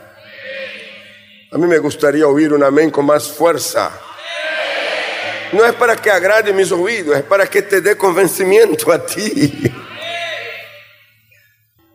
A 1.51 1.57
mí 1.57 1.67
me 1.67 1.77
gustaría 1.79 2.25
oír 2.25 2.53
un 2.53 2.63
amén 2.63 2.89
con 2.89 3.05
más 3.05 3.27
fuerza. 3.29 3.91
No 5.51 5.65
es 5.65 5.73
para 5.73 5.97
que 5.97 6.09
agrade 6.09 6.53
mis 6.53 6.71
oídos, 6.71 7.17
es 7.17 7.23
para 7.23 7.45
que 7.45 7.61
te 7.61 7.81
dé 7.81 7.97
convencimiento 7.97 8.91
a 8.91 9.05
ti. 9.05 9.71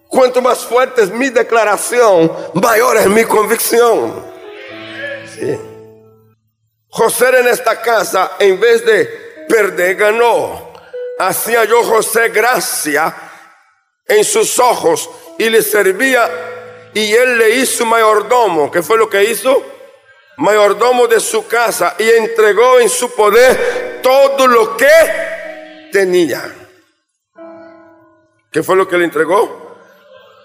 Cuanto 0.07 0.43
más 0.43 0.65
fuerte 0.65 1.03
es 1.03 1.11
mi 1.11 1.31
declaración, 1.31 2.31
mayor 2.55 2.99
es 2.99 3.07
mi 3.07 3.25
convicción. 3.25 4.25
José 6.97 7.29
en 7.41 7.49
esta 7.49 7.83
casa, 7.83 8.37
en 8.39 8.59
vez 8.59 8.83
de 8.87 9.05
perder, 9.47 9.97
ganó. 9.97 10.73
Hacía 11.19 11.67
yo 11.67 11.85
José 11.85 12.31
gracia 12.31 13.15
en 14.07 14.25
sus 14.25 14.59
ojos 14.59 15.11
y 15.37 15.51
le 15.51 15.61
servía 15.61 16.91
y 16.95 17.13
él 17.13 17.37
le 17.37 17.57
hizo 17.57 17.85
mayordomo. 17.85 18.71
¿Qué 18.71 18.83
fue 18.83 18.97
lo 18.97 19.11
que 19.11 19.25
hizo? 19.25 19.63
Mayordomo 20.39 21.07
de 21.07 21.21
su 21.21 21.47
casa 21.47 21.97
y 21.99 22.09
entregó 22.09 22.81
en 22.81 22.89
su 22.89 23.15
poder 23.15 24.01
todo 24.03 24.47
lo 24.47 24.75
que 24.75 25.91
tenía. 25.93 26.51
¿Qué 28.51 28.63
fue 28.63 28.75
lo 28.75 28.89
que 28.89 28.97
le 28.97 29.05
entregó? 29.05 29.67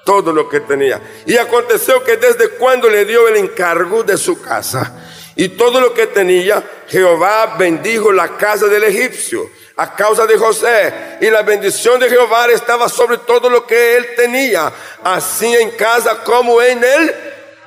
todo 0.03 0.34
lo 0.34 0.50
que 0.50 0.62
tenía. 0.62 1.00
Y 1.27 1.38
aconteció 1.38 2.03
que 2.03 2.17
desde 2.17 2.50
cuando 2.58 2.89
le 2.89 3.05
dio 3.05 3.27
el 3.27 3.38
encargo 3.38 4.01
de 4.01 4.17
su 4.17 4.41
casa 4.41 4.91
y 5.35 5.50
todo 5.50 5.79
lo 5.79 5.93
que 5.93 6.07
tenía, 6.07 6.63
Jehová 6.88 7.55
bendijo 7.57 8.11
la 8.11 8.38
casa 8.38 8.67
del 8.67 8.83
egipcio 8.83 9.50
a 9.77 9.95
causa 9.95 10.27
de 10.27 10.38
José. 10.38 11.17
Y 11.21 11.29
la 11.29 11.41
bendición 11.41 12.00
de 12.00 12.09
Jehová 12.09 12.47
estaba 12.47 12.89
sobre 12.89 13.17
todo 13.19 13.50
lo 13.50 13.65
que 13.65 13.97
él 13.97 14.07
tenía, 14.15 14.71
así 15.03 15.53
en 15.55 15.71
casa 15.71 16.23
como 16.23 16.61
en 16.61 16.83
el 16.83 17.15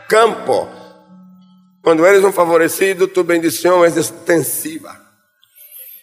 campo. 0.08 0.70
Cuando 1.82 2.06
eres 2.06 2.22
un 2.22 2.32
favorecido, 2.32 3.08
tu 3.08 3.24
bendición 3.24 3.84
es 3.84 3.96
extensiva. 3.96 5.00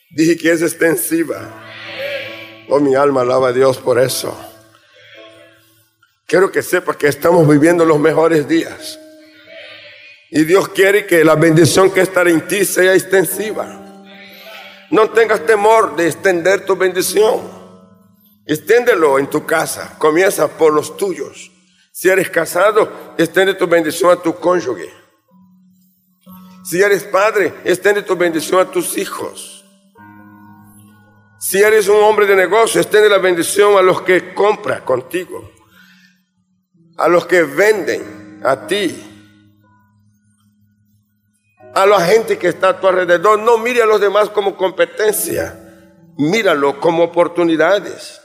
Dije 0.10 0.38
que 0.38 0.51
es 0.51 0.62
extensiva. 0.62 1.50
Oh, 2.70 2.80
mi 2.80 2.96
alma 2.96 3.22
alaba 3.22 3.50
a 3.50 3.53
Dios 3.53 3.77
por 3.77 4.00
eso. 4.00 4.38
Quiero 6.25 6.51
que 6.51 6.62
sepa 6.62 6.98
que 6.98 7.08
estamos 7.08 7.48
viviendo 7.48 7.86
los 7.86 8.00
mejores 8.00 8.48
días. 8.48 9.00
Y 10.32 10.46
Dios 10.46 10.70
quiere 10.70 11.06
que 11.06 11.24
la 11.24 11.36
bendición 11.36 11.92
que 11.92 12.02
está 12.02 12.22
en 12.22 12.48
ti 12.48 12.66
sea 12.66 12.96
extensiva. 12.96 13.80
No 14.90 15.10
tengas 15.12 15.46
temor 15.46 15.96
de 15.96 16.08
extender 16.08 16.66
tu 16.66 16.76
bendición. 16.76 17.42
Extiéndelo 18.46 19.20
en 19.20 19.28
tu 19.28 19.46
casa. 19.46 19.96
Comienza 20.00 20.48
por 20.48 20.74
los 20.74 20.98
tuyos. 20.98 21.52
Si 21.92 22.10
eres 22.10 22.30
casado, 22.30 23.14
extiende 23.18 23.54
tu 23.54 23.68
bendición 23.68 24.12
a 24.12 24.16
tu 24.16 24.34
cónyuge. 24.36 24.90
Si 26.64 26.82
eres 26.82 27.04
padre, 27.04 27.54
extiende 27.64 28.02
tu 28.02 28.16
bendición 28.16 28.62
a 28.62 28.72
tus 28.72 28.98
hijos. 28.98 29.66
Si 31.40 31.62
eres 31.62 31.88
un 31.88 31.98
hombre 31.98 32.26
de 32.26 32.36
negocio, 32.36 32.80
extiende 32.80 33.10
la 33.10 33.18
bendición 33.18 33.78
a 33.78 33.82
los 33.82 34.02
que 34.02 34.34
compran 34.34 34.82
contigo 34.82 35.52
a 37.02 37.08
los 37.08 37.26
que 37.26 37.42
venden, 37.42 38.40
a 38.44 38.68
ti, 38.68 39.11
a 41.74 41.86
la 41.86 42.01
gente 42.01 42.38
que 42.38 42.48
está 42.48 42.70
a 42.70 42.80
tu 42.80 42.88
alrededor. 42.88 43.40
No 43.40 43.58
mire 43.58 43.82
a 43.82 43.86
los 43.86 44.01
demás 44.01 44.30
como 44.30 44.56
competencia, 44.56 45.58
míralo 46.18 46.80
como 46.80 47.04
oportunidades. 47.04 48.22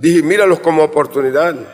Dije, 0.00 0.22
míralos 0.22 0.60
como 0.60 0.84
oportunidades. 0.84 1.66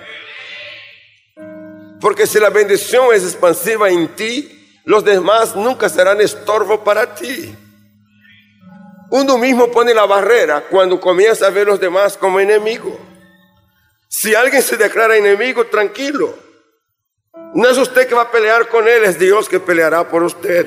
Porque 2.00 2.26
si 2.26 2.38
la 2.38 2.50
bendición 2.50 3.14
es 3.14 3.22
expansiva 3.22 3.90
en 3.90 4.08
ti, 4.08 4.80
los 4.84 5.04
demás 5.04 5.54
nunca 5.56 5.88
serán 5.88 6.20
estorbo 6.20 6.82
para 6.82 7.14
ti. 7.14 7.54
Uno 9.10 9.38
mismo 9.38 9.70
pone 9.70 9.94
la 9.94 10.06
barrera 10.06 10.64
cuando 10.70 11.00
comienza 11.00 11.46
a 11.46 11.50
ver 11.50 11.66
los 11.66 11.78
demás 11.78 12.16
como 12.16 12.40
enemigos. 12.40 12.94
Si 14.08 14.34
alguien 14.34 14.62
se 14.62 14.76
declara 14.76 15.16
enemigo, 15.16 15.66
tranquilo. 15.66 16.43
No 17.54 17.68
es 17.68 17.78
usted 17.78 18.08
que 18.08 18.16
va 18.16 18.22
a 18.22 18.30
pelear 18.30 18.68
con 18.68 18.88
él, 18.88 19.04
es 19.04 19.16
Dios 19.16 19.48
que 19.48 19.60
peleará 19.60 20.08
por 20.08 20.24
usted. 20.24 20.66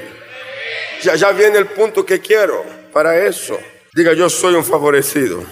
Ya, 1.02 1.32
viene 1.32 1.58
el 1.58 1.68
punto 1.68 2.06
que 2.06 2.22
quiero 2.22 2.64
para 2.94 3.18
eso. 3.26 3.60
Diga, 3.94 4.14
yo 4.14 4.30
soy 4.30 4.56
un 4.56 4.64
favorecido. 4.64 5.44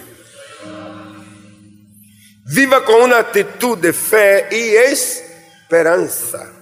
Viva 2.46 2.84
con 2.84 3.02
una 3.02 3.18
actitud 3.18 3.76
de 3.76 3.92
fe 3.92 4.46
y 4.50 4.76
esperanza. 4.76 6.52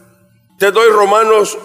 Te 0.58 0.72
doy 0.72 0.90
Romanos 0.90 1.56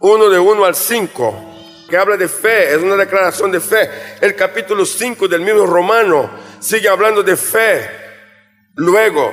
1 0.00 0.28
de 0.28 0.38
1 0.38 0.64
al 0.64 0.74
5, 0.74 1.86
que 1.88 1.96
habla 1.96 2.16
de 2.16 2.28
fe, 2.28 2.74
es 2.74 2.78
una 2.82 2.96
declaración 2.96 3.50
de 3.52 3.60
fe. 3.60 3.88
El 4.20 4.34
capítulo 4.34 4.84
5 4.84 5.28
del 5.28 5.40
mismo 5.40 5.64
Romano 5.66 6.30
sigue 6.58 6.88
hablando 6.88 7.22
de 7.22 7.36
fe. 7.36 7.88
Luego, 8.74 9.32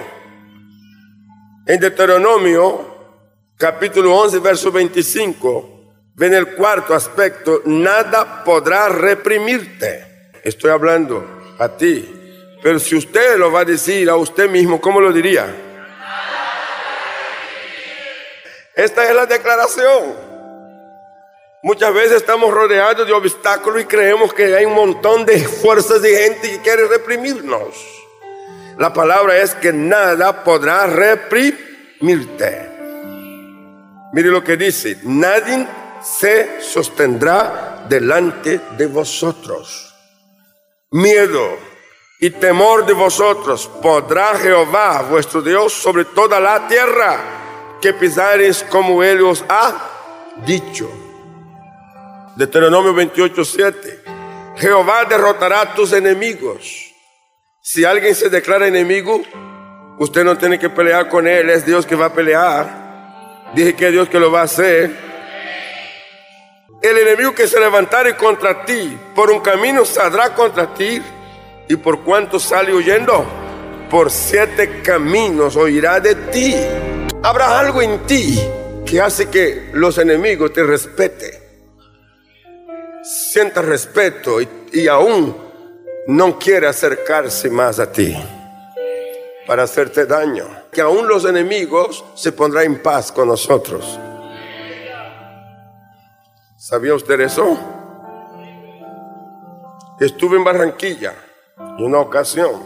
en 1.65 1.79
Deuteronomio 1.79 2.96
capítulo 3.57 4.15
11, 4.15 4.39
verso 4.39 4.71
25, 4.71 5.81
ven 6.13 6.33
el 6.35 6.55
cuarto 6.55 6.93
aspecto, 6.93 7.63
nada 7.65 8.43
podrá 8.43 8.87
reprimirte. 8.87 10.31
Estoy 10.43 10.69
hablando 10.69 11.55
a 11.57 11.67
ti, 11.69 12.07
pero 12.61 12.77
si 12.79 12.95
usted 12.95 13.37
lo 13.37 13.51
va 13.51 13.61
a 13.61 13.65
decir 13.65 14.09
a 14.09 14.15
usted 14.15 14.47
mismo, 14.47 14.79
¿cómo 14.79 15.01
lo 15.01 15.11
diría? 15.11 15.63
Esta 18.75 19.09
es 19.09 19.15
la 19.15 19.25
declaración. 19.25 20.27
Muchas 21.63 21.91
veces 21.91 22.17
estamos 22.17 22.53
rodeados 22.53 23.07
de 23.07 23.13
obstáculos 23.13 23.81
y 23.81 23.85
creemos 23.85 24.31
que 24.35 24.55
hay 24.55 24.65
un 24.65 24.75
montón 24.75 25.25
de 25.25 25.39
fuerzas 25.39 25.99
de 26.03 26.15
gente 26.15 26.51
que 26.51 26.61
quiere 26.61 26.87
reprimirnos. 26.87 27.75
La 28.77 28.93
palabra 28.93 29.37
es 29.37 29.55
que 29.55 29.73
nada 29.73 30.43
podrá 30.43 30.85
reprimirte. 30.85 32.76
Mire 34.13 34.29
lo 34.29 34.43
que 34.43 34.57
dice, 34.57 34.99
nadie 35.03 35.67
se 36.01 36.61
sostendrá 36.61 37.85
delante 37.89 38.61
de 38.77 38.87
vosotros. 38.87 39.93
Miedo 40.91 41.57
y 42.19 42.29
temor 42.31 42.85
de 42.85 42.93
vosotros 42.93 43.69
podrá 43.81 44.35
Jehová 44.37 45.03
vuestro 45.03 45.41
Dios 45.41 45.73
sobre 45.73 46.05
toda 46.05 46.39
la 46.39 46.67
tierra 46.67 47.19
que 47.81 47.93
pisares 47.93 48.63
como 48.63 49.03
él 49.03 49.21
os 49.21 49.43
ha 49.49 50.35
dicho. 50.45 50.89
Deuteronomio 52.35 52.93
28, 52.93 53.45
7. 53.45 54.03
Jehová 54.57 55.05
derrotará 55.05 55.61
a 55.61 55.73
tus 55.73 55.93
enemigos. 55.93 56.93
Si 57.61 57.83
alguien 57.83 58.15
se 58.15 58.29
declara 58.29 58.67
enemigo, 58.67 59.21
usted 59.99 60.23
no 60.23 60.37
tiene 60.37 60.57
que 60.57 60.69
pelear 60.69 61.09
con 61.09 61.27
él, 61.27 61.49
es 61.49 61.65
Dios 61.65 61.85
que 61.85 61.95
va 61.95 62.05
a 62.05 62.13
pelear. 62.13 62.86
Dije 63.53 63.75
que 63.75 63.91
Dios 63.91 64.09
que 64.09 64.19
lo 64.19 64.31
va 64.31 64.41
a 64.41 64.43
hacer. 64.43 64.91
El 66.81 66.97
enemigo 66.97 67.33
que 67.33 67.47
se 67.47 67.59
levantare 67.59 68.15
contra 68.15 68.63
ti, 68.65 68.97
por 69.15 69.31
un 69.31 69.39
camino 69.39 69.83
saldrá 69.83 70.33
contra 70.35 70.73
ti, 70.73 71.01
y 71.67 71.75
por 71.75 72.03
cuanto 72.03 72.39
sale 72.39 72.73
huyendo, 72.73 73.25
por 73.89 74.11
siete 74.11 74.81
caminos 74.81 75.55
oirá 75.55 75.99
de 75.99 76.15
ti. 76.15 76.55
Habrá 77.23 77.59
algo 77.59 77.81
en 77.81 77.99
ti 78.05 78.39
que 78.85 79.01
hace 79.01 79.29
que 79.29 79.71
los 79.73 79.97
enemigos 79.97 80.53
te 80.53 80.63
respeten. 80.63 81.31
Sienta 83.03 83.61
respeto 83.61 84.39
y, 84.71 84.87
aún 84.87 85.35
no 86.07 86.37
quiere 86.37 86.67
acercarse 86.67 87.49
más 87.49 87.79
a 87.79 87.91
ti 87.91 88.15
para 89.47 89.63
hacerte 89.63 90.05
daño. 90.05 90.45
Que 90.71 90.81
aún 90.81 91.07
los 91.07 91.25
enemigos 91.25 92.03
se 92.15 92.33
pondrán 92.33 92.65
en 92.65 92.83
paz 92.83 93.11
con 93.11 93.29
nosotros. 93.29 93.97
¿Sabía 96.57 96.93
usted 96.93 97.21
eso? 97.21 97.57
Estuve 99.99 100.37
en 100.37 100.43
Barranquilla 100.43 101.13
en 101.57 101.85
una 101.85 101.99
ocasión. 101.99 102.61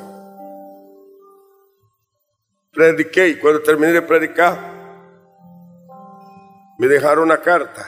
Prediqué 2.72 3.28
y 3.30 3.36
cuando 3.38 3.62
terminé 3.62 3.94
de 3.94 4.02
predicar, 4.02 4.58
me 6.78 6.88
dejaron 6.88 7.26
una 7.26 7.42
carta. 7.42 7.86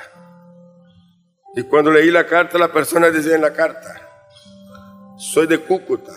Y 1.56 1.64
cuando 1.64 1.92
leí 1.92 2.12
la 2.12 2.26
carta, 2.26 2.58
la 2.58 2.72
persona 2.72 3.10
decía 3.10 3.36
en 3.36 3.42
la 3.42 3.54
carta, 3.54 3.96
soy 5.18 5.48
de 5.48 5.58
Cúcuta. 5.60 6.14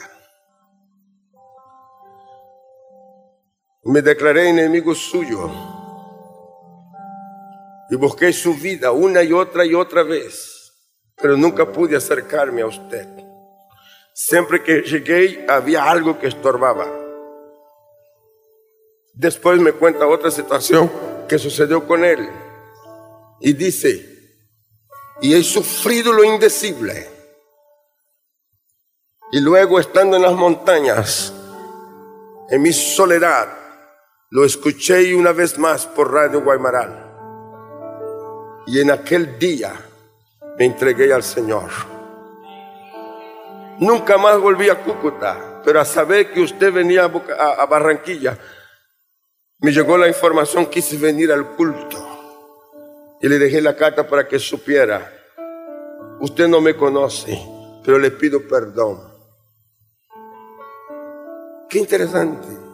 Me 3.89 4.03
declaré 4.03 4.49
enemigo 4.49 4.97
suyo. 4.97 5.49
Y 7.89 7.95
busqué 7.95 8.33
su 8.33 8.53
vida 8.55 8.91
una 8.91 9.23
y 9.23 9.33
otra 9.33 9.65
y 9.65 9.75
otra 9.75 10.03
vez. 10.03 10.73
Pero 11.17 11.37
nunca 11.37 11.71
pude 11.71 11.97
acercarme 11.97 12.63
a 12.63 12.67
usted. 12.67 13.07
Siempre 14.13 14.65
que 14.65 14.83
llegué 14.83 15.47
había 15.49 15.85
algo 15.85 16.19
que 16.19 16.27
estorbaba. 16.27 16.85
Después 19.15 19.61
me 19.61 19.71
cuenta 19.71 20.09
otra 20.09 20.33
situación 20.33 20.91
que 21.29 21.39
sucedió 21.39 21.87
con 21.87 22.05
él. 22.05 22.29
Y 23.41 23.53
dice, 23.53 24.05
y 25.21 25.33
he 25.33 25.45
sufrido 25.45 26.13
lo 26.13 26.25
indecible. 26.25 27.09
Y 29.31 29.41
luego 29.41 29.79
estando 29.79 30.17
en 30.17 30.23
las 30.23 30.35
montañas, 30.35 31.33
en 32.51 32.63
mi 32.63 32.73
soledad, 32.73 33.66
lo 34.31 34.45
escuché 34.45 35.15
una 35.15 35.33
vez 35.33 35.59
más 35.59 35.87
por 35.87 36.13
Radio 36.13 36.43
Guaymaral. 36.43 37.05
Y 38.67 38.81
en 38.81 38.91
aquel 38.91 39.39
día 39.39 39.73
me 40.59 40.65
entregué 40.65 41.13
al 41.13 41.23
Señor. 41.23 41.71
Nunca 43.79 44.19
más 44.19 44.41
volví 44.41 44.69
a 44.69 44.83
Cúcuta, 44.83 45.63
pero 45.65 45.81
a 45.81 45.85
saber 45.85 46.33
que 46.33 46.41
usted 46.41 46.73
venía 46.73 47.05
a, 47.05 47.67
Barranquilla, 47.67 48.37
me 49.61 49.71
llegó 49.71 49.97
la 49.97 50.09
información, 50.09 50.67
quise 50.67 50.97
venir 50.97 51.31
al 51.31 51.55
culto. 51.55 52.05
Y 53.21 53.29
le 53.29 53.39
dejé 53.39 53.61
la 53.61 53.77
carta 53.77 54.09
para 54.09 54.27
que 54.27 54.39
supiera, 54.39 55.13
usted 56.21 56.49
no 56.49 56.61
me 56.61 56.75
conoce, 56.75 57.39
pero 57.85 57.99
le 57.99 58.11
pido 58.11 58.47
perdón. 58.47 59.01
Qué 61.69 61.79
interesante. 61.79 62.66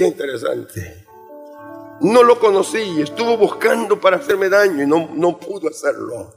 Qué 0.00 0.06
interesante. 0.06 1.06
No 2.00 2.22
lo 2.22 2.40
conocí, 2.40 3.02
estuvo 3.02 3.36
buscando 3.36 4.00
para 4.00 4.16
hacerme 4.16 4.48
daño 4.48 4.82
y 4.82 4.86
no, 4.86 5.10
no 5.12 5.36
pudo 5.36 5.68
hacerlo. 5.68 6.34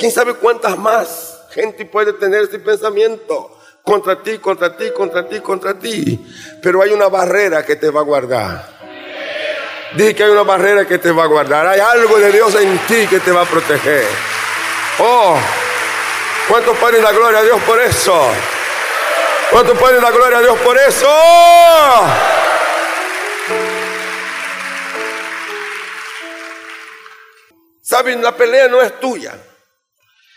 ¿Quién 0.00 0.10
sabe 0.10 0.34
cuántas 0.34 0.76
más 0.76 1.42
gente 1.52 1.84
puede 1.84 2.12
tener 2.14 2.42
ese 2.42 2.58
pensamiento? 2.58 3.56
Contra 3.84 4.20
ti, 4.20 4.38
contra 4.38 4.76
ti, 4.76 4.90
contra 4.90 5.28
ti, 5.28 5.38
contra 5.38 5.78
ti. 5.78 6.26
Pero 6.60 6.82
hay 6.82 6.90
una 6.90 7.06
barrera 7.06 7.64
que 7.64 7.76
te 7.76 7.88
va 7.88 8.00
a 8.00 8.02
guardar. 8.02 8.68
Dije 9.94 10.16
que 10.16 10.24
hay 10.24 10.30
una 10.32 10.42
barrera 10.42 10.84
que 10.84 10.98
te 10.98 11.12
va 11.12 11.22
a 11.22 11.28
guardar. 11.28 11.64
Hay 11.68 11.78
algo 11.78 12.18
de 12.18 12.32
Dios 12.32 12.52
en 12.56 12.78
ti 12.88 13.06
que 13.08 13.20
te 13.20 13.30
va 13.30 13.42
a 13.42 13.46
proteger. 13.46 14.06
Oh, 14.98 15.38
¿cuántos 16.48 16.76
ponen 16.78 17.00
la 17.00 17.12
gloria 17.12 17.38
a 17.38 17.42
Dios 17.44 17.60
por 17.62 17.80
eso? 17.80 18.26
¿Cuántos 19.52 19.78
ponen 19.78 20.02
la 20.02 20.10
gloria 20.10 20.38
a 20.38 20.42
Dios 20.42 20.58
por 20.58 20.76
eso? 20.76 21.08
Saben, 27.92 28.22
la 28.22 28.34
pelea 28.34 28.68
no 28.68 28.80
es 28.80 28.98
tuya. 29.00 29.34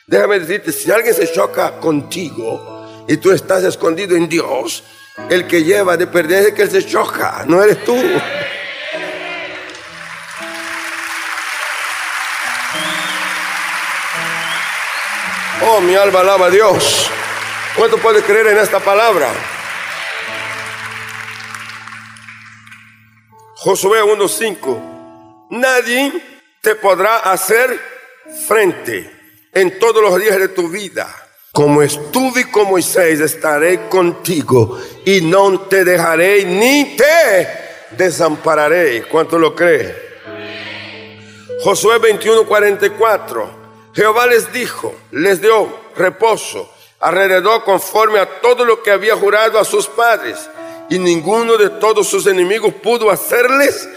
Déjame 0.07 0.41
decirte, 0.41 0.73
si 0.73 0.91
alguien 0.91 1.15
se 1.15 1.31
choca 1.31 1.79
contigo 1.79 3.05
y 3.07 3.15
tú 3.15 3.31
estás 3.31 3.63
escondido 3.63 4.17
en 4.17 4.27
Dios, 4.27 4.83
el 5.29 5.47
que 5.47 5.63
lleva 5.63 5.95
de 5.95 6.05
perder 6.05 6.41
es 6.41 6.45
el 6.47 6.53
que 6.53 6.67
se 6.67 6.85
choca, 6.85 7.45
no 7.47 7.63
eres 7.63 7.81
tú. 7.85 7.95
Oh, 15.65 15.79
mi 15.79 15.95
alma 15.95 16.19
alaba 16.19 16.47
a 16.47 16.49
Dios. 16.49 17.09
¿Cuánto 17.77 17.97
puede 17.99 18.21
creer 18.21 18.47
en 18.47 18.57
esta 18.57 18.81
palabra? 18.81 19.29
Josué 23.55 24.03
1.5. 24.03 25.47
Nadie 25.51 26.34
te 26.65 26.73
podrá 26.73 27.17
hacer 27.17 27.79
frente 28.47 29.07
en 29.53 29.77
todos 29.77 30.01
los 30.01 30.19
días 30.19 30.39
de 30.39 30.47
tu 30.47 30.67
vida. 30.67 31.07
Como 31.51 31.83
estuve 31.83 32.49
con 32.49 32.69
Moisés, 32.69 33.19
estaré 33.19 33.87
contigo 33.87 34.75
y 35.05 35.21
no 35.21 35.59
te 35.61 35.85
dejaré 35.85 36.43
ni 36.43 36.95
te 36.97 37.47
desampararé. 37.91 39.03
¿Cuánto 39.03 39.37
lo 39.37 39.53
cree? 39.55 39.95
Josué 41.63 42.01
21.44. 42.01 43.47
Jehová 43.93 44.25
les 44.25 44.51
dijo, 44.51 44.95
les 45.11 45.39
dio 45.39 45.69
reposo 45.95 46.73
alrededor 46.99 47.63
conforme 47.63 48.17
a 48.17 48.41
todo 48.41 48.65
lo 48.65 48.81
que 48.81 48.89
había 48.89 49.15
jurado 49.15 49.59
a 49.59 49.65
sus 49.65 49.85
padres, 49.85 50.49
y 50.89 50.97
ninguno 50.97 51.57
de 51.57 51.69
todos 51.69 52.07
sus 52.07 52.25
enemigos 52.25 52.73
pudo 52.73 53.11
hacerles 53.11 53.87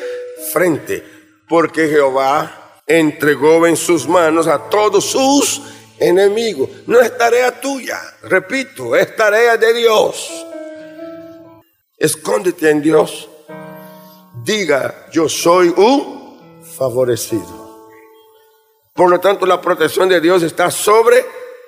frente, 0.53 1.18
porque 1.49 1.89
Jehová 1.89 2.83
entregó 2.87 3.67
en 3.67 3.77
sus 3.77 4.07
manos 4.09 4.47
a 4.47 4.69
todos 4.69 5.05
sus 5.05 5.63
enemigos. 5.99 6.69
No 6.87 7.01
es 7.01 7.17
tarea 7.17 7.61
tuya, 7.61 7.99
repito, 8.23 8.95
es 8.97 9.15
tarea 9.17 9.57
de 9.57 9.75
Dios. 9.75 10.47
Escóndete 11.97 12.71
en 12.71 12.83
Dios. 12.83 13.29
Diga, 14.45 15.09
yo 15.13 15.29
soy 15.29 15.73
un 15.77 16.63
favorecido. 16.77 17.69
Por 18.95 19.11
lo 19.11 19.21
tanto, 19.21 19.47
la 19.47 19.61
protección 19.61 20.09
de 20.09 20.21
Dios 20.21 20.43
está 20.43 20.71
sobre 20.71 21.25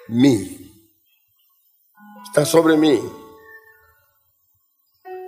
mí. 0.08 0.56
Está 2.24 2.44
sobre 2.44 2.76
mí. 2.76 3.00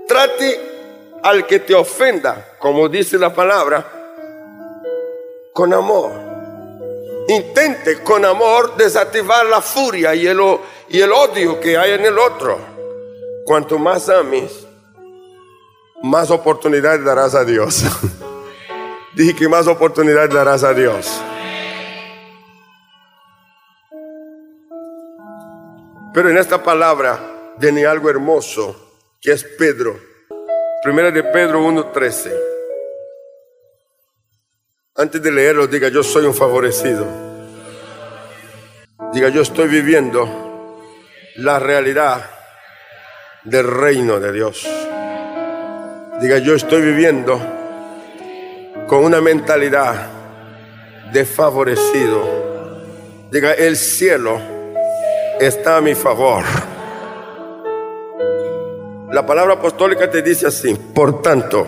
Trate 0.07 1.21
al 1.23 1.47
que 1.47 1.61
te 1.61 1.75
ofenda, 1.75 2.57
como 2.59 2.89
dice 2.89 3.19
la 3.19 3.33
palabra, 3.35 4.02
con 5.53 5.73
amor. 5.73 6.13
Intente 7.29 8.03
con 8.03 8.25
amor 8.25 8.77
desactivar 8.77 9.47
la 9.47 9.61
furia 9.61 10.15
y 10.15 10.27
el, 10.27 10.41
y 10.89 11.01
el 11.01 11.13
odio 11.13 11.61
que 11.61 11.77
hay 11.77 11.93
en 11.93 12.05
el 12.05 12.19
otro. 12.19 12.59
Cuanto 13.45 13.79
más 13.79 14.09
ames, 14.09 14.67
más 16.03 16.31
oportunidad 16.31 16.99
darás 17.01 17.35
a 17.35 17.45
Dios. 17.45 17.85
Dije 19.15 19.37
que 19.37 19.49
más 19.49 19.67
oportunidad 19.67 20.29
darás 20.29 20.65
a 20.65 20.73
Dios. 20.73 21.21
Pero 26.15 26.29
en 26.29 26.37
esta 26.37 26.63
palabra 26.63 27.55
viene 27.59 27.87
algo 27.87 28.11
hermoso, 28.11 28.77
que 29.21 29.33
es 29.33 29.45
Pedro. 29.45 29.99
Primera 30.83 31.11
de 31.11 31.23
Pedro 31.23 31.63
1.13. 31.63 32.52
Antes 34.95 35.23
de 35.23 35.33
leerlo, 35.33 35.67
diga, 35.67 35.89
yo 35.89 36.03
soy 36.03 36.27
un 36.27 36.35
favorecido. 36.35 37.07
Diga, 39.15 39.31
yo 39.31 39.41
estoy 39.41 39.67
viviendo 39.67 40.79
la 41.37 41.59
realidad 41.59 42.29
del 43.43 43.69
reino 43.69 44.21
de 44.21 44.33
Dios. 44.33 44.69
Diga, 46.21 46.37
yo 46.39 46.55
estoy 46.55 46.83
viviendo 46.83 47.41
con 48.87 49.03
una 49.03 49.23
mentalidad 49.23 50.11
de 51.11 51.25
favorecido. 51.25 52.83
Diga, 53.31 53.55
el 53.55 53.79
cielo 53.79 54.39
está 55.41 55.79
a 55.79 55.81
mi 55.81 55.95
favor. 55.95 56.45
La 59.11 59.25
palabra 59.25 59.55
apostólica 59.55 60.11
te 60.11 60.21
dice 60.21 60.49
así, 60.49 60.75
por 60.75 61.23
tanto, 61.23 61.67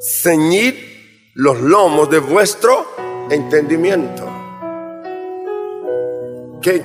ceñid 0.00 0.93
los 1.34 1.60
lomos 1.60 2.08
de 2.10 2.20
vuestro 2.20 2.94
entendimiento. 3.30 4.30
Que, 6.62 6.82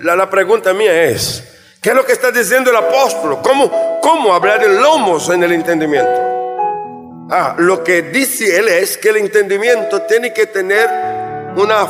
La, 0.00 0.16
la, 0.16 0.30
pregunta 0.30 0.72
mía 0.72 1.04
es, 1.04 1.44
¿qué 1.80 1.90
es 1.90 1.94
lo 1.94 2.04
que 2.06 2.12
está 2.12 2.30
diciendo 2.30 2.70
el 2.70 2.76
apóstol? 2.76 3.38
¿Cómo, 3.42 4.00
cómo 4.00 4.32
hablar 4.32 4.60
de 4.60 4.80
lomos 4.80 5.28
en 5.28 5.42
el 5.42 5.52
entendimiento? 5.52 6.26
Ah, 7.28 7.56
lo 7.58 7.82
que 7.82 8.02
dice 8.02 8.56
él 8.56 8.68
es 8.68 8.96
que 8.96 9.08
el 9.10 9.18
entendimiento 9.18 10.02
tiene 10.02 10.32
que 10.32 10.46
tener 10.46 10.88
una 11.56 11.86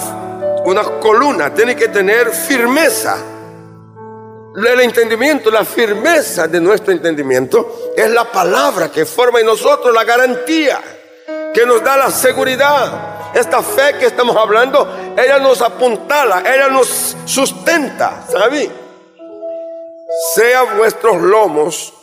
columna, 1.01 1.55
tiene 1.55 1.77
que 1.77 1.89
tener 1.89 2.31
firmeza. 2.31 3.19
El 4.57 4.81
entendimiento, 4.81 5.51
la 5.51 5.65
firmeza 5.65 6.49
de 6.49 6.59
nuestro 6.59 6.91
entendimiento 6.91 7.93
es 7.95 8.11
la 8.11 8.25
palabra 8.33 8.91
que 8.91 9.05
forma 9.05 9.41
en 9.41 9.47
nosotros 9.47 9.95
la 9.95 10.03
garantía, 10.05 10.81
que 11.57 11.65
nos 11.65 11.83
da 11.83 11.97
la 11.97 12.11
seguridad. 12.11 13.33
Esta 13.35 13.63
fe 13.63 13.97
que 13.99 14.05
estamos 14.05 14.37
hablando, 14.37 15.15
ella 15.17 15.39
nos 15.39 15.63
apuntala, 15.63 16.41
ella 16.41 16.69
nos 16.69 17.17
sustenta, 17.25 18.23
¿sabe? 18.31 18.71
Sea 20.35 20.65
vuestros 20.77 21.17
lomos 21.17 21.95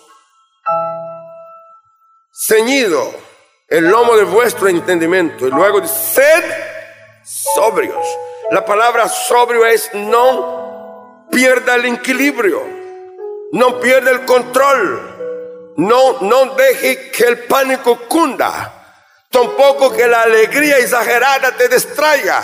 ceñido 2.34 3.14
el 3.70 3.86
lomo 3.86 4.16
de 4.18 4.24
vuestro 4.24 4.70
entendimiento. 4.70 5.48
Y 5.48 5.52
luego 5.52 5.86
sed 5.86 6.44
sobrios. 7.24 8.06
La 8.50 8.66
palabra 8.66 9.08
sobrio 9.08 9.68
es 9.68 9.94
no 9.94 11.28
pierda 11.32 11.76
el 11.76 11.86
equilibrio, 11.86 12.60
no 13.52 13.80
pierda 13.80 14.10
el 14.10 14.26
control, 14.26 15.74
no, 15.78 16.22
no 16.22 16.56
deje 16.56 17.12
que 17.12 17.26
el 17.26 17.44
pánico 17.46 18.00
cunda, 18.08 18.83
tampoco 19.34 19.92
que 19.92 20.08
la 20.08 20.22
alegría 20.22 20.78
exagerada 20.78 21.52
te 21.58 21.68
distraiga. 21.68 22.42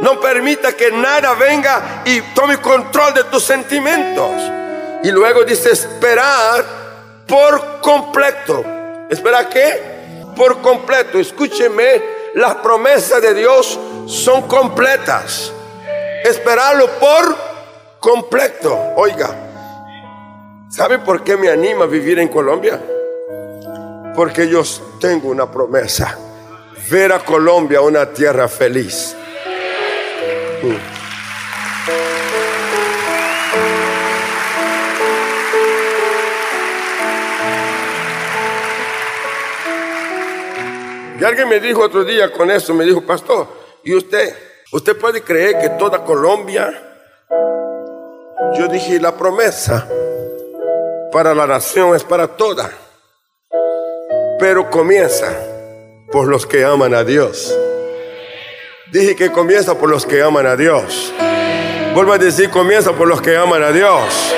No 0.00 0.20
permita 0.20 0.72
que 0.72 0.92
nada 0.92 1.34
venga 1.34 2.02
y 2.06 2.22
tome 2.34 2.58
control 2.58 3.12
de 3.12 3.24
tus 3.24 3.42
sentimientos. 3.42 4.40
Y 5.02 5.10
luego 5.10 5.44
dice, 5.44 5.72
esperar 5.72 6.64
por 7.26 7.80
completo. 7.80 8.64
¿Espera 9.10 9.48
qué? 9.48 10.24
Por 10.36 10.62
completo. 10.62 11.18
Escúcheme, 11.18 12.00
las 12.34 12.54
promesas 12.56 13.20
de 13.20 13.34
Dios 13.34 13.78
son 14.06 14.46
completas. 14.46 15.52
Esperarlo 16.24 16.86
por 16.92 17.36
completo. 17.98 18.78
Oiga, 18.96 19.30
¿sabe 20.70 21.00
por 21.00 21.24
qué 21.24 21.36
me 21.36 21.50
anima 21.50 21.84
a 21.84 21.88
vivir 21.88 22.20
en 22.20 22.28
Colombia? 22.28 22.80
Porque 24.14 24.48
yo 24.48 24.62
tengo 25.00 25.28
una 25.28 25.50
promesa. 25.50 26.18
Ver 26.90 27.12
a 27.12 27.20
Colombia 27.20 27.80
una 27.80 28.12
tierra 28.12 28.48
feliz. 28.48 29.14
Mm. 30.62 31.00
Y 41.20 41.24
alguien 41.24 41.48
me 41.50 41.60
dijo 41.60 41.82
otro 41.82 42.02
día 42.02 42.32
con 42.32 42.50
eso, 42.50 42.72
me 42.72 42.84
dijo, 42.84 43.02
pastor, 43.02 43.46
¿y 43.84 43.94
usted? 43.94 44.34
¿Usted 44.72 44.96
puede 44.96 45.22
creer 45.22 45.58
que 45.60 45.68
toda 45.70 46.02
Colombia? 46.02 46.72
Yo 48.56 48.66
dije, 48.68 48.98
la 48.98 49.14
promesa 49.14 49.86
para 51.12 51.34
la 51.34 51.46
nación 51.46 51.94
es 51.94 52.04
para 52.04 52.26
toda. 52.26 52.70
Pero 54.40 54.70
comienza 54.70 55.30
por 56.10 56.26
los 56.26 56.46
que 56.46 56.64
aman 56.64 56.94
a 56.94 57.04
Dios. 57.04 57.54
Dije 58.90 59.14
que 59.14 59.30
comienza 59.30 59.78
por 59.78 59.90
los 59.90 60.06
que 60.06 60.22
aman 60.22 60.46
a 60.46 60.56
Dios. 60.56 61.12
Vuelvo 61.94 62.14
a 62.14 62.18
decir, 62.18 62.50
comienza 62.50 62.92
por 62.92 63.06
los 63.06 63.20
que 63.20 63.36
aman 63.36 63.62
a 63.62 63.70
Dios. 63.70 64.34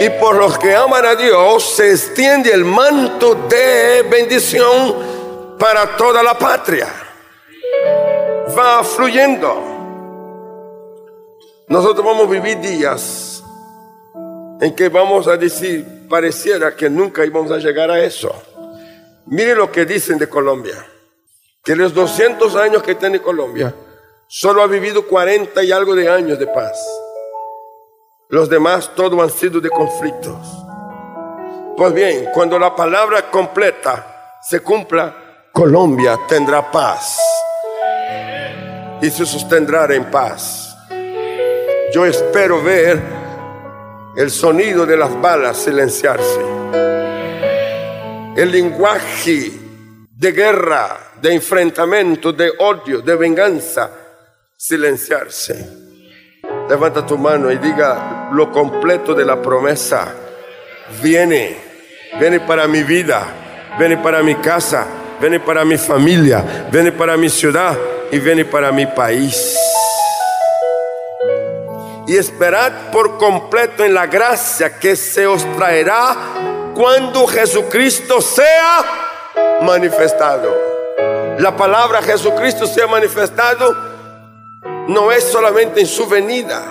Y 0.00 0.10
por 0.20 0.34
los 0.36 0.58
que 0.58 0.74
aman 0.74 1.06
a 1.06 1.14
Dios 1.14 1.76
se 1.76 1.92
extiende 1.92 2.50
el 2.50 2.64
manto 2.64 3.34
de 3.48 4.02
bendición 4.10 5.56
para 5.58 5.96
toda 5.96 6.22
la 6.22 6.36
patria. 6.36 6.88
Va 8.58 8.82
fluyendo. 8.82 9.62
Nosotros 11.68 12.04
vamos 12.04 12.26
a 12.26 12.30
vivir 12.30 12.58
días 12.58 13.42
en 14.60 14.74
que 14.74 14.88
vamos 14.88 15.28
a 15.28 15.36
decir, 15.36 16.06
pareciera 16.08 16.74
que 16.74 16.90
nunca 16.90 17.24
íbamos 17.24 17.50
a 17.52 17.58
llegar 17.58 17.90
a 17.90 18.02
eso. 18.02 18.51
Mire 19.26 19.54
lo 19.54 19.70
que 19.70 19.84
dicen 19.84 20.18
de 20.18 20.28
Colombia, 20.28 20.84
que 21.64 21.76
los 21.76 21.94
200 21.94 22.56
años 22.56 22.82
que 22.82 22.94
tiene 22.94 23.20
Colombia, 23.20 23.74
solo 24.26 24.62
ha 24.62 24.66
vivido 24.66 25.06
40 25.06 25.62
y 25.62 25.72
algo 25.72 25.94
de 25.94 26.08
años 26.08 26.38
de 26.38 26.46
paz. 26.46 26.78
Los 28.28 28.48
demás 28.48 28.90
todos 28.94 29.20
han 29.20 29.30
sido 29.30 29.60
de 29.60 29.70
conflictos. 29.70 30.46
Pues 31.76 31.92
bien, 31.92 32.28
cuando 32.32 32.58
la 32.58 32.74
palabra 32.74 33.30
completa 33.30 34.38
se 34.42 34.60
cumpla, 34.60 35.48
Colombia 35.52 36.18
tendrá 36.28 36.70
paz 36.70 37.18
y 39.02 39.10
se 39.10 39.26
sostendrá 39.26 39.84
en 39.94 40.10
paz. 40.10 40.76
Yo 41.92 42.06
espero 42.06 42.62
ver 42.62 43.02
el 44.16 44.30
sonido 44.30 44.86
de 44.86 44.96
las 44.96 45.20
balas 45.20 45.58
silenciarse, 45.58 46.40
el 48.36 48.50
lenguaje 48.50 49.52
de 50.10 50.32
guerra, 50.32 51.12
de 51.20 51.34
enfrentamiento, 51.34 52.32
de 52.32 52.52
odio, 52.58 53.00
de 53.00 53.16
venganza 53.16 53.90
silenciarse. 54.56 55.82
Levanta 56.68 57.04
tu 57.04 57.18
mano 57.18 57.50
y 57.50 57.58
diga 57.58 58.30
lo 58.32 58.50
completo 58.50 59.14
de 59.14 59.24
la 59.24 59.40
promesa. 59.40 60.14
Viene, 61.02 61.56
viene 62.18 62.40
para 62.40 62.66
mi 62.68 62.82
vida, 62.82 63.26
viene 63.78 63.96
para 63.98 64.22
mi 64.22 64.34
casa 64.36 64.86
viene 65.22 65.38
para 65.38 65.64
mi 65.64 65.78
familia, 65.78 66.66
viene 66.72 66.90
para 66.90 67.16
mi 67.16 67.30
ciudad 67.30 67.78
y 68.10 68.18
viene 68.18 68.44
para 68.44 68.72
mi 68.72 68.86
país. 68.86 69.56
Y 72.08 72.16
esperad 72.16 72.90
por 72.90 73.18
completo 73.18 73.84
en 73.84 73.94
la 73.94 74.08
gracia 74.08 74.80
que 74.80 74.96
se 74.96 75.24
os 75.24 75.46
traerá 75.56 76.16
cuando 76.74 77.26
Jesucristo 77.26 78.20
sea 78.20 79.60
manifestado. 79.62 80.54
La 81.38 81.56
palabra 81.56 82.02
Jesucristo 82.02 82.66
sea 82.66 82.86
manifestado 82.86 83.92
no 84.88 85.12
es 85.12 85.24
solamente 85.24 85.80
en 85.80 85.86
su 85.86 86.08
venida, 86.08 86.62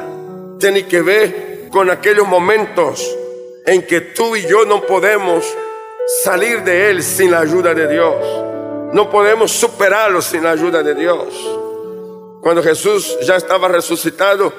tiene 0.59 0.85
que 0.85 1.01
ver 1.01 1.69
con 1.71 1.89
aquellos 1.89 2.27
momentos 2.27 3.17
en 3.65 3.85
que 3.85 4.01
tú 4.01 4.35
y 4.35 4.45
yo 4.45 4.65
no 4.65 4.81
podemos 4.81 5.45
salir 6.23 6.63
de 6.63 6.89
él 6.89 7.03
sin 7.03 7.31
la 7.31 7.39
ayuda 7.39 7.73
de 7.73 7.87
Dios. 7.87 8.15
No 8.93 9.09
podemos 9.09 9.51
superarlo 9.51 10.21
sin 10.21 10.43
la 10.43 10.51
ayuda 10.51 10.83
de 10.83 10.93
Dios. 10.93 11.27
Cuando 12.41 12.61
Jesús 12.61 13.17
ya 13.21 13.35
estaba 13.35 13.67
resucitado, 13.67 14.51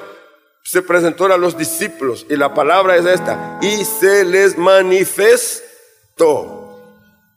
se 0.63 0.83
presentó 0.83 1.27
a 1.27 1.37
los 1.37 1.57
discípulos 1.57 2.25
y 2.29 2.37
la 2.37 2.55
palabra 2.55 2.97
es 2.97 3.07
esta, 3.07 3.59
y 3.61 3.85
se 3.85 4.25
les 4.25 4.57
manifestó. 4.57 5.73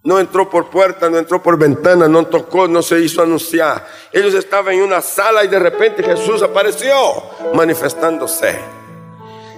No 0.03 0.19
entró 0.19 0.47
por 0.47 0.69
puerta, 0.69 1.09
no 1.09 1.17
entró 1.17 1.41
por 1.41 1.57
ventana, 1.57 2.07
no 2.07 2.27
tocó, 2.27 2.67
no 2.67 2.83
se 2.83 2.99
hizo 2.99 3.23
anunciar. 3.23 3.87
Ellos 4.11 4.35
estaban 4.35 4.75
en 4.75 4.83
una 4.83 5.01
sala 5.01 5.43
y 5.43 5.47
de 5.47 5.57
repente 5.57 6.03
Jesús 6.03 6.43
apareció 6.43 6.95
manifestándose. 7.55 8.55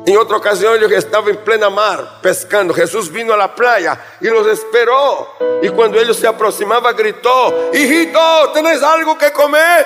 En 0.05 0.15
otra 0.15 0.37
ocasión 0.37 0.73
ellos 0.73 0.89
estaban 0.93 1.31
en 1.31 1.43
plena 1.43 1.69
mar 1.69 2.21
pescando. 2.21 2.73
Jesús 2.73 3.11
vino 3.11 3.33
a 3.33 3.37
la 3.37 3.53
playa 3.53 3.99
y 4.21 4.29
los 4.29 4.47
esperó. 4.47 5.35
Y 5.61 5.67
cuando 5.67 5.99
ellos 5.99 6.15
se 6.15 6.27
aproximaban 6.27 6.95
gritó, 6.95 7.71
hijito, 7.73 8.51
¿tenés 8.53 8.81
algo 8.81 9.17
que 9.17 9.33
comer? 9.33 9.85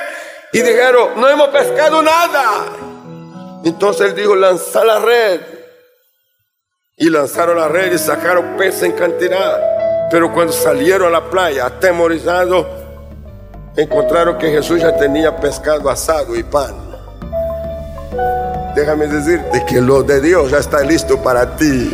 Y 0.53 0.61
dijeron, 0.61 1.19
no 1.19 1.27
hemos 1.27 1.47
pescado 1.47 2.03
nada. 2.03 2.90
Entonces 3.63 4.07
él 4.07 4.15
dijo, 4.15 4.35
lanza 4.35 4.83
la 4.83 4.99
red. 4.99 5.41
Y 6.97 7.09
lanzaron 7.09 7.57
la 7.57 7.67
red 7.67 7.93
y 7.93 7.97
sacaron 7.97 8.57
peces 8.57 8.83
en 8.83 8.91
cantidad. 8.93 10.09
Pero 10.11 10.31
cuando 10.33 10.53
salieron 10.53 11.07
a 11.07 11.19
la 11.19 11.29
playa, 11.29 11.65
atemorizados, 11.67 12.65
encontraron 13.75 14.37
que 14.37 14.51
Jesús 14.51 14.81
ya 14.81 14.95
tenía 14.95 15.35
pescado 15.37 15.89
asado 15.89 16.35
y 16.35 16.43
pan. 16.43 16.75
Déjame 18.75 19.07
decirte 19.07 19.65
que 19.65 19.81
lo 19.81 20.03
de 20.03 20.21
Dios 20.21 20.51
ya 20.51 20.59
está 20.59 20.81
listo 20.81 21.21
para 21.21 21.55
ti. 21.55 21.93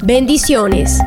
Bendiciones. 0.03 0.99